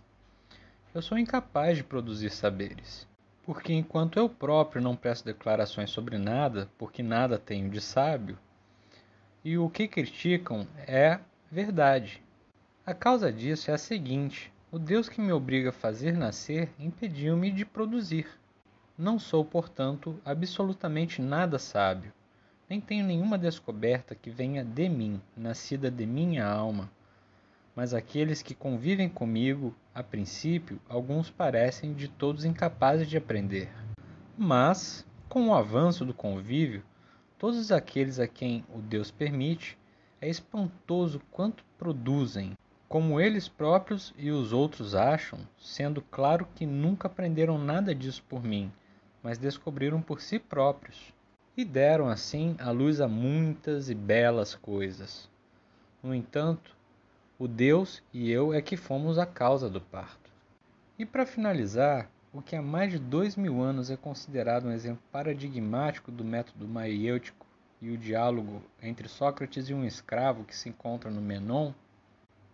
Eu 0.92 1.00
sou 1.00 1.18
incapaz 1.18 1.78
de 1.78 1.84
produzir 1.84 2.30
saberes, 2.30 3.08
porque 3.44 3.72
enquanto 3.72 4.18
eu 4.18 4.28
próprio 4.28 4.82
não 4.82 4.96
presto 4.96 5.24
declarações 5.24 5.90
sobre 5.90 6.18
nada, 6.18 6.68
porque 6.76 7.02
nada 7.02 7.38
tenho 7.38 7.70
de 7.70 7.80
sábio, 7.80 8.38
e 9.44 9.56
o 9.56 9.70
que 9.70 9.88
criticam 9.88 10.66
é 10.86 11.18
verdade. 11.50 12.22
A 12.84 12.94
causa 12.94 13.32
disso 13.32 13.70
é 13.70 13.74
a 13.74 13.78
seguinte: 13.78 14.52
o 14.70 14.78
Deus 14.78 15.08
que 15.08 15.20
me 15.20 15.32
obriga 15.32 15.70
a 15.70 15.72
fazer 15.72 16.12
nascer 16.16 16.70
impediu-me 16.78 17.50
de 17.50 17.64
produzir. 17.64 18.26
Não 18.96 19.18
sou, 19.18 19.44
portanto, 19.44 20.20
absolutamente 20.24 21.22
nada 21.22 21.58
sábio, 21.58 22.12
nem 22.68 22.80
tenho 22.80 23.04
nenhuma 23.04 23.38
descoberta 23.38 24.14
que 24.14 24.30
venha 24.30 24.62
de 24.62 24.88
mim, 24.88 25.20
nascida 25.36 25.90
de 25.90 26.04
minha 26.04 26.46
alma. 26.46 26.90
Mas 27.74 27.94
aqueles 27.94 28.42
que 28.42 28.54
convivem 28.54 29.08
comigo, 29.08 29.74
a 29.94 30.02
princípio, 30.02 30.80
alguns 30.88 31.30
parecem 31.30 31.94
de 31.94 32.08
todos 32.08 32.44
incapazes 32.44 33.08
de 33.08 33.16
aprender. 33.16 33.70
Mas, 34.36 35.06
com 35.28 35.48
o 35.48 35.54
avanço 35.54 36.04
do 36.04 36.12
convívio, 36.12 36.82
todos 37.40 37.72
aqueles 37.72 38.20
a 38.20 38.28
quem 38.28 38.62
o 38.68 38.82
Deus 38.82 39.10
permite, 39.10 39.78
é 40.20 40.28
espantoso 40.28 41.22
quanto 41.30 41.64
produzem, 41.78 42.52
como 42.86 43.18
eles 43.18 43.48
próprios 43.48 44.12
e 44.18 44.30
os 44.30 44.52
outros 44.52 44.94
acham, 44.94 45.38
sendo 45.58 46.02
claro 46.02 46.46
que 46.54 46.66
nunca 46.66 47.08
aprenderam 47.08 47.56
nada 47.56 47.94
disso 47.94 48.22
por 48.28 48.44
mim, 48.44 48.70
mas 49.22 49.38
descobriram 49.38 50.02
por 50.02 50.20
si 50.20 50.38
próprios, 50.38 51.14
e 51.56 51.64
deram 51.64 52.08
assim 52.10 52.56
a 52.58 52.70
luz 52.70 53.00
a 53.00 53.08
muitas 53.08 53.88
e 53.88 53.94
belas 53.94 54.54
coisas. 54.54 55.26
No 56.02 56.14
entanto, 56.14 56.76
o 57.38 57.48
Deus 57.48 58.02
e 58.12 58.30
eu 58.30 58.52
é 58.52 58.60
que 58.60 58.76
fomos 58.76 59.16
a 59.16 59.24
causa 59.24 59.70
do 59.70 59.80
parto. 59.80 60.30
E 60.98 61.06
para 61.06 61.24
finalizar, 61.24 62.10
o 62.32 62.40
que 62.40 62.54
há 62.54 62.62
mais 62.62 62.92
de 62.92 62.98
dois 62.98 63.34
mil 63.34 63.60
anos 63.60 63.90
é 63.90 63.96
considerado 63.96 64.66
um 64.66 64.72
exemplo 64.72 65.02
paradigmático 65.10 66.12
do 66.12 66.24
método 66.24 66.66
maiêutico 66.66 67.44
e 67.82 67.90
o 67.90 67.98
diálogo 67.98 68.62
entre 68.80 69.08
Sócrates 69.08 69.68
e 69.68 69.74
um 69.74 69.84
escravo 69.84 70.44
que 70.44 70.54
se 70.54 70.68
encontra 70.68 71.10
no 71.10 71.20
Menon, 71.20 71.72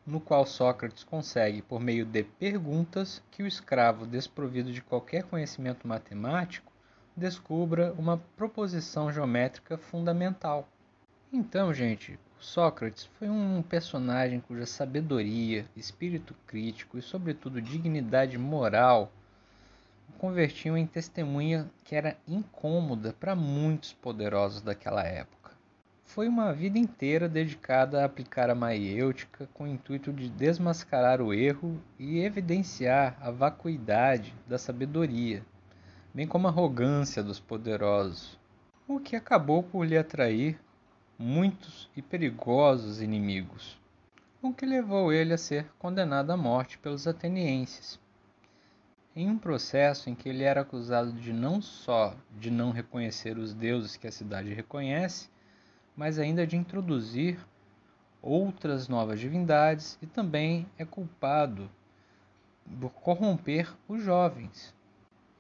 no 0.07 0.19
qual 0.19 0.47
Sócrates 0.47 1.05
consegue, 1.05 1.61
por 1.61 1.79
meio 1.79 2.07
de 2.07 2.23
perguntas, 2.23 3.23
que 3.31 3.43
o 3.43 3.47
escravo, 3.47 4.07
desprovido 4.07 4.73
de 4.73 4.81
qualquer 4.81 5.25
conhecimento 5.25 5.87
matemático, 5.87 6.73
descubra 7.15 7.93
uma 7.99 8.17
proposição 8.37 9.13
geométrica 9.13 9.77
fundamental. 9.77 10.67
Então, 11.31 11.75
gente, 11.75 12.19
Sócrates 12.39 13.05
foi 13.19 13.29
um 13.29 13.63
personagem 13.63 14.41
cuja 14.41 14.65
sabedoria, 14.65 15.67
espírito 15.77 16.35
crítico 16.47 16.97
e, 16.97 17.03
sobretudo, 17.03 17.61
dignidade 17.61 18.39
moral 18.39 19.13
convertiam 20.19 20.77
em 20.77 20.87
testemunha 20.87 21.71
que 21.85 21.95
era 21.95 22.17
incômoda 22.27 23.13
para 23.13 23.35
muitos 23.35 23.93
poderosos 23.93 24.63
daquela 24.63 25.03
época. 25.03 25.53
Foi 26.05 26.29
uma 26.29 26.53
vida 26.53 26.79
inteira 26.79 27.29
dedicada 27.29 28.01
a 28.01 28.05
aplicar 28.07 28.49
a 28.49 28.55
maiêutica 28.55 29.49
com 29.53 29.65
o 29.65 29.69
intuito 29.69 30.13
de 30.13 30.29
desmascarar 30.29 31.21
o 31.21 31.35
erro 31.35 31.83
e 31.99 32.21
evidenciar 32.21 33.19
a 33.21 33.31
vacuidade 33.31 34.35
da 34.47 34.57
sabedoria, 34.57 35.45
bem 36.15 36.27
como 36.27 36.47
a 36.47 36.51
arrogância 36.51 37.23
dos 37.23 37.39
poderosos, 37.39 38.39
o 38.89 39.01
que 39.01 39.17
acabou 39.17 39.63
por 39.63 39.85
lhe 39.85 39.99
atrair 39.99 40.59
muitos 41.19 41.91
e 41.97 42.01
perigosos 42.01 43.03
inimigos, 43.03 43.79
o 44.41 44.53
que 44.53 44.65
levou 44.65 45.13
ele 45.13 45.35
a 45.35 45.39
ser 45.39 45.67
condenado 45.79 46.31
à 46.31 46.37
morte 46.37 46.79
pelos 46.79 47.07
atenienses. 47.07 47.99
Em 49.19 49.31
um 49.31 49.39
processo 49.39 50.11
em 50.11 50.15
que 50.15 50.29
ele 50.29 50.43
era 50.43 50.61
acusado 50.61 51.11
de 51.11 51.33
não 51.33 51.63
só 51.63 52.15
de 52.39 52.51
não 52.51 52.71
reconhecer 52.71 53.39
os 53.39 53.55
deuses 53.55 53.97
que 53.97 54.07
a 54.07 54.13
cidade 54.13 54.53
reconhece, 54.53 55.31
mas 55.97 56.19
ainda 56.19 56.47
de 56.47 56.55
introduzir 56.55 57.39
outras 58.21 58.89
novas 58.89 59.19
divindades 59.19 59.99
e 60.03 60.07
também 60.07 60.67
é 60.77 60.85
culpado 60.85 61.71
por 62.79 62.91
corromper 62.91 63.75
os 63.89 64.03
jovens. 64.03 64.75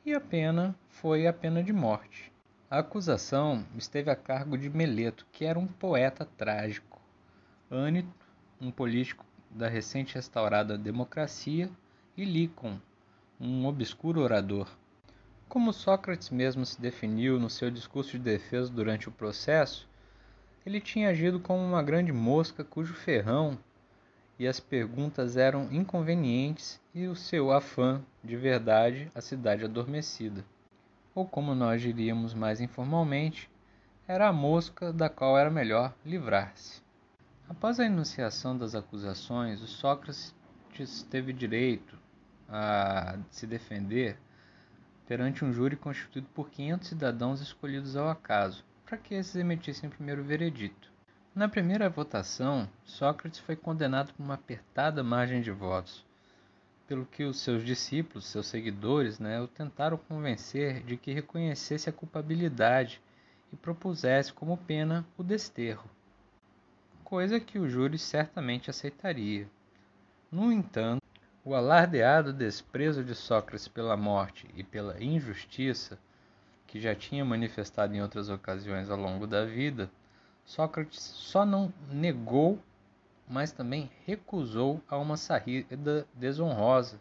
E 0.06 0.14
a 0.14 0.20
pena 0.22 0.74
foi 0.88 1.26
a 1.26 1.32
pena 1.32 1.62
de 1.62 1.74
morte. 1.74 2.32
A 2.70 2.78
acusação 2.78 3.62
esteve 3.76 4.10
a 4.10 4.16
cargo 4.16 4.56
de 4.56 4.70
Meleto, 4.70 5.26
que 5.30 5.44
era 5.44 5.58
um 5.58 5.66
poeta 5.66 6.24
trágico, 6.24 6.98
Ânito, 7.70 8.08
um 8.58 8.70
político 8.70 9.26
da 9.50 9.68
recente 9.68 10.14
restaurada 10.14 10.78
democracia, 10.78 11.68
e 12.16 12.24
Licon, 12.24 12.80
um 13.38 13.66
obscuro 13.66 14.22
orador. 14.22 14.66
Como 15.48 15.72
Sócrates 15.72 16.30
mesmo 16.30 16.64
se 16.64 16.80
definiu 16.80 17.38
no 17.38 17.50
seu 17.50 17.70
discurso 17.70 18.12
de 18.12 18.18
defesa 18.18 18.72
durante 18.72 19.08
o 19.08 19.12
processo, 19.12 19.88
ele 20.64 20.80
tinha 20.80 21.10
agido 21.10 21.38
como 21.38 21.62
uma 21.62 21.82
grande 21.82 22.12
mosca 22.12 22.64
cujo 22.64 22.94
ferrão 22.94 23.58
e 24.38 24.46
as 24.46 24.58
perguntas 24.58 25.36
eram 25.36 25.72
inconvenientes 25.72 26.80
e 26.94 27.06
o 27.06 27.14
seu 27.14 27.52
afã 27.52 28.02
de 28.24 28.36
verdade 28.36 29.10
a 29.14 29.20
cidade 29.20 29.64
adormecida. 29.64 30.44
Ou 31.14 31.26
como 31.26 31.54
nós 31.54 31.80
diríamos 31.80 32.34
mais 32.34 32.60
informalmente, 32.60 33.50
era 34.08 34.28
a 34.28 34.32
mosca 34.32 34.92
da 34.92 35.08
qual 35.08 35.38
era 35.38 35.50
melhor 35.50 35.94
livrar-se. 36.04 36.82
Após 37.48 37.78
a 37.78 37.86
enunciação 37.86 38.56
das 38.56 38.74
acusações, 38.74 39.62
o 39.62 39.66
Sócrates 39.66 40.34
teve 41.10 41.32
direito 41.32 41.96
a 42.48 43.18
se 43.30 43.46
defender 43.46 44.18
perante 45.06 45.44
um 45.44 45.52
júri 45.52 45.76
constituído 45.76 46.26
por 46.34 46.50
500 46.50 46.88
cidadãos 46.88 47.40
escolhidos 47.40 47.96
ao 47.96 48.08
acaso, 48.08 48.64
para 48.84 48.98
que 48.98 49.14
esses 49.14 49.36
emitissem 49.36 49.88
o 49.88 49.92
primeiro 49.92 50.24
veredito. 50.24 50.90
Na 51.34 51.48
primeira 51.48 51.88
votação, 51.88 52.68
Sócrates 52.84 53.40
foi 53.40 53.54
condenado 53.54 54.12
por 54.12 54.22
uma 54.22 54.34
apertada 54.34 55.04
margem 55.04 55.40
de 55.40 55.50
votos, 55.50 56.04
pelo 56.88 57.04
que 57.04 57.24
os 57.24 57.40
seus 57.40 57.64
discípulos, 57.64 58.26
seus 58.26 58.46
seguidores, 58.46 59.18
né, 59.18 59.40
o 59.40 59.46
tentaram 59.46 59.96
convencer 59.96 60.82
de 60.82 60.96
que 60.96 61.12
reconhecesse 61.12 61.88
a 61.88 61.92
culpabilidade 61.92 63.00
e 63.52 63.56
propusesse 63.56 64.32
como 64.32 64.56
pena 64.56 65.06
o 65.16 65.22
desterro, 65.22 65.88
coisa 67.04 67.38
que 67.38 67.58
o 67.58 67.68
júri 67.68 67.98
certamente 67.98 68.70
aceitaria. 68.70 69.48
No 70.30 70.50
entanto, 70.50 71.05
o 71.46 71.54
alardeado 71.54 72.32
desprezo 72.32 73.04
de 73.04 73.14
Sócrates 73.14 73.68
pela 73.68 73.96
morte 73.96 74.50
e 74.56 74.64
pela 74.64 75.00
injustiça 75.00 75.96
que 76.66 76.80
já 76.80 76.92
tinha 76.92 77.24
manifestado 77.24 77.94
em 77.94 78.02
outras 78.02 78.28
ocasiões 78.28 78.90
ao 78.90 78.98
longo 78.98 79.28
da 79.28 79.44
vida, 79.44 79.88
Sócrates 80.44 80.98
só 80.98 81.46
não 81.46 81.72
negou, 81.88 82.58
mas 83.28 83.52
também 83.52 83.88
recusou 84.04 84.82
a 84.88 84.98
uma 84.98 85.16
saída 85.16 86.04
desonrosa, 86.12 87.00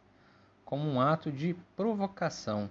como 0.63 0.87
um 0.87 1.01
ato 1.01 1.31
de 1.31 1.55
provocação. 1.75 2.69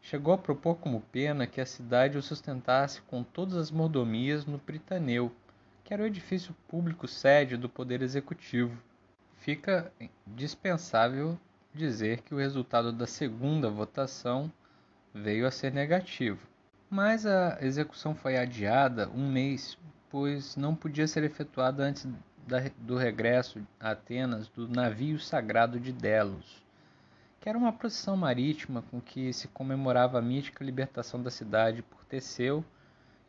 Chegou 0.00 0.32
a 0.32 0.38
propor 0.38 0.76
como 0.76 1.02
pena 1.12 1.46
que 1.46 1.60
a 1.60 1.66
cidade 1.66 2.16
o 2.16 2.22
sustentasse 2.22 3.02
com 3.02 3.22
todas 3.22 3.56
as 3.56 3.70
mordomias 3.70 4.46
no 4.46 4.58
Pritaneu, 4.58 5.30
que 5.84 5.92
era 5.92 6.02
o 6.02 6.06
edifício 6.06 6.56
público 6.66 7.06
sede 7.06 7.58
do 7.58 7.68
Poder 7.68 8.00
Executivo. 8.00 8.82
Fica 9.44 9.92
dispensável 10.26 11.38
dizer 11.74 12.22
que 12.22 12.34
o 12.34 12.38
resultado 12.38 12.90
da 12.90 13.06
segunda 13.06 13.68
votação 13.68 14.50
veio 15.12 15.46
a 15.46 15.50
ser 15.50 15.70
negativo. 15.70 16.48
Mas 16.88 17.26
a 17.26 17.58
execução 17.60 18.14
foi 18.14 18.38
adiada 18.38 19.06
um 19.10 19.30
mês, 19.30 19.76
pois 20.08 20.56
não 20.56 20.74
podia 20.74 21.06
ser 21.06 21.24
efetuada 21.24 21.82
antes 21.82 22.08
da, 22.46 22.70
do 22.78 22.96
regresso 22.96 23.60
a 23.78 23.90
Atenas 23.90 24.48
do 24.48 24.66
navio 24.66 25.20
sagrado 25.20 25.78
de 25.78 25.92
Delos, 25.92 26.64
que 27.38 27.46
era 27.46 27.58
uma 27.58 27.70
procissão 27.70 28.16
marítima 28.16 28.82
com 28.90 28.98
que 28.98 29.30
se 29.30 29.46
comemorava 29.48 30.18
a 30.18 30.22
mítica 30.22 30.64
libertação 30.64 31.22
da 31.22 31.30
cidade 31.30 31.82
por 31.82 32.02
Teseu 32.06 32.64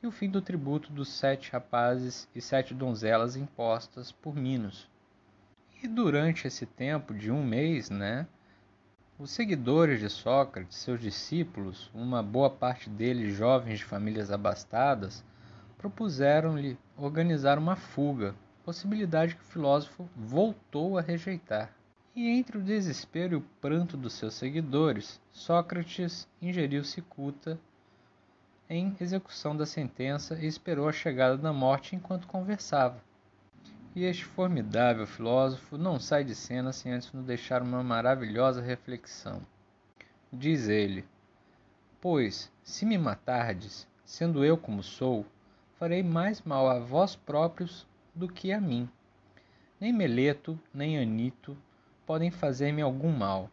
e 0.01 0.07
o 0.07 0.11
fim 0.11 0.29
do 0.29 0.41
tributo 0.41 0.93
dos 0.93 1.09
sete 1.09 1.51
rapazes 1.51 2.25
e 2.33 2.39
sete 2.39 2.73
donzelas 2.73 3.35
impostas 3.35 4.13
por 4.13 4.33
Minos. 4.33 4.94
E 5.81 5.87
durante 5.87 6.47
esse 6.47 6.65
tempo 6.65 7.13
de 7.13 7.31
um 7.31 7.43
mês, 7.45 7.89
né, 7.89 8.27
Os 9.17 9.31
seguidores 9.31 10.01
de 10.01 10.09
Sócrates, 10.09 10.77
seus 10.77 10.99
discípulos, 10.99 11.89
uma 11.93 12.21
boa 12.21 12.49
parte 12.49 12.89
deles 12.89 13.33
jovens 13.33 13.79
de 13.79 13.85
famílias 13.85 14.29
abastadas, 14.29 15.23
propuseram-lhe 15.77 16.77
organizar 16.97 17.57
uma 17.57 17.77
fuga, 17.77 18.35
possibilidade 18.65 19.35
que 19.35 19.41
o 19.41 19.45
filósofo 19.45 20.09
voltou 20.15 20.97
a 20.97 21.01
rejeitar. 21.01 21.71
E 22.13 22.27
entre 22.27 22.57
o 22.57 22.63
desespero 22.63 23.35
e 23.35 23.37
o 23.37 23.45
pranto 23.61 23.95
dos 23.95 24.11
seus 24.13 24.33
seguidores, 24.33 25.21
Sócrates 25.31 26.27
ingeriu 26.41 26.83
cicuta 26.83 27.57
em 28.69 28.97
execução 28.99 29.55
da 29.55 29.65
sentença 29.65 30.35
e 30.35 30.45
esperou 30.45 30.89
a 30.89 30.93
chegada 30.93 31.37
da 31.37 31.53
morte 31.53 31.95
enquanto 31.95 32.27
conversava. 32.27 33.01
E 33.95 34.03
este 34.03 34.25
formidável 34.25 35.07
filósofo 35.07 35.77
não 35.77 35.97
sai 35.97 36.25
de 36.25 36.35
cena 36.35 36.73
sem 36.73 36.91
antes 36.91 37.13
nos 37.13 37.25
deixar 37.25 37.61
uma 37.61 37.81
maravilhosa 37.81 38.61
reflexão. 38.61 39.41
Diz 40.33 40.67
ele: 40.67 41.05
Pois, 42.01 42.51
se 42.61 42.85
me 42.85 42.97
matardes, 42.97 43.87
sendo 44.03 44.43
eu 44.43 44.57
como 44.57 44.83
sou, 44.83 45.25
farei 45.79 46.03
mais 46.03 46.41
mal 46.41 46.67
a 46.67 46.77
vós 46.77 47.15
próprios 47.15 47.87
do 48.13 48.27
que 48.27 48.51
a 48.51 48.59
mim. 48.59 48.89
Nem 49.79 49.93
Meleto, 49.93 50.59
nem 50.73 50.99
Anito 50.99 51.57
podem 52.05 52.29
fazer-me 52.29 52.81
algum 52.81 53.13
mal. 53.13 53.49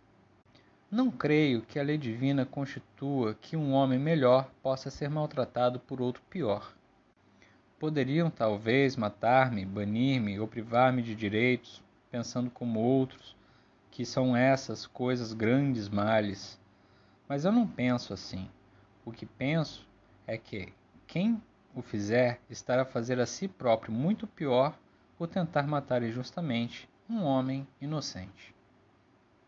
Não 0.90 1.08
creio 1.08 1.62
que 1.62 1.78
a 1.78 1.84
lei 1.84 1.96
divina 1.96 2.44
constitua 2.44 3.34
que 3.40 3.56
um 3.56 3.72
homem 3.72 3.98
melhor 3.98 4.50
possa 4.60 4.90
ser 4.90 5.08
maltratado 5.08 5.78
por 5.78 6.00
outro 6.00 6.20
pior. 6.28 6.74
Poderiam 7.82 8.30
talvez 8.30 8.94
matar-me, 8.94 9.66
banir-me 9.66 10.38
ou 10.38 10.46
privar-me 10.46 11.02
de 11.02 11.16
direitos, 11.16 11.82
pensando 12.12 12.48
como 12.48 12.78
outros, 12.78 13.34
que 13.90 14.06
são 14.06 14.36
essas 14.36 14.86
coisas 14.86 15.32
grandes 15.32 15.88
males. 15.88 16.60
Mas 17.28 17.44
eu 17.44 17.50
não 17.50 17.66
penso 17.66 18.14
assim. 18.14 18.48
O 19.04 19.10
que 19.10 19.26
penso 19.26 19.84
é 20.28 20.38
que 20.38 20.72
quem 21.08 21.42
o 21.74 21.82
fizer 21.82 22.40
estará 22.48 22.82
a 22.82 22.84
fazer 22.86 23.18
a 23.18 23.26
si 23.26 23.48
próprio 23.48 23.92
muito 23.92 24.28
pior 24.28 24.78
ou 25.18 25.26
tentar 25.26 25.66
matar 25.66 26.04
injustamente 26.04 26.88
um 27.10 27.24
homem 27.24 27.66
inocente. 27.80 28.54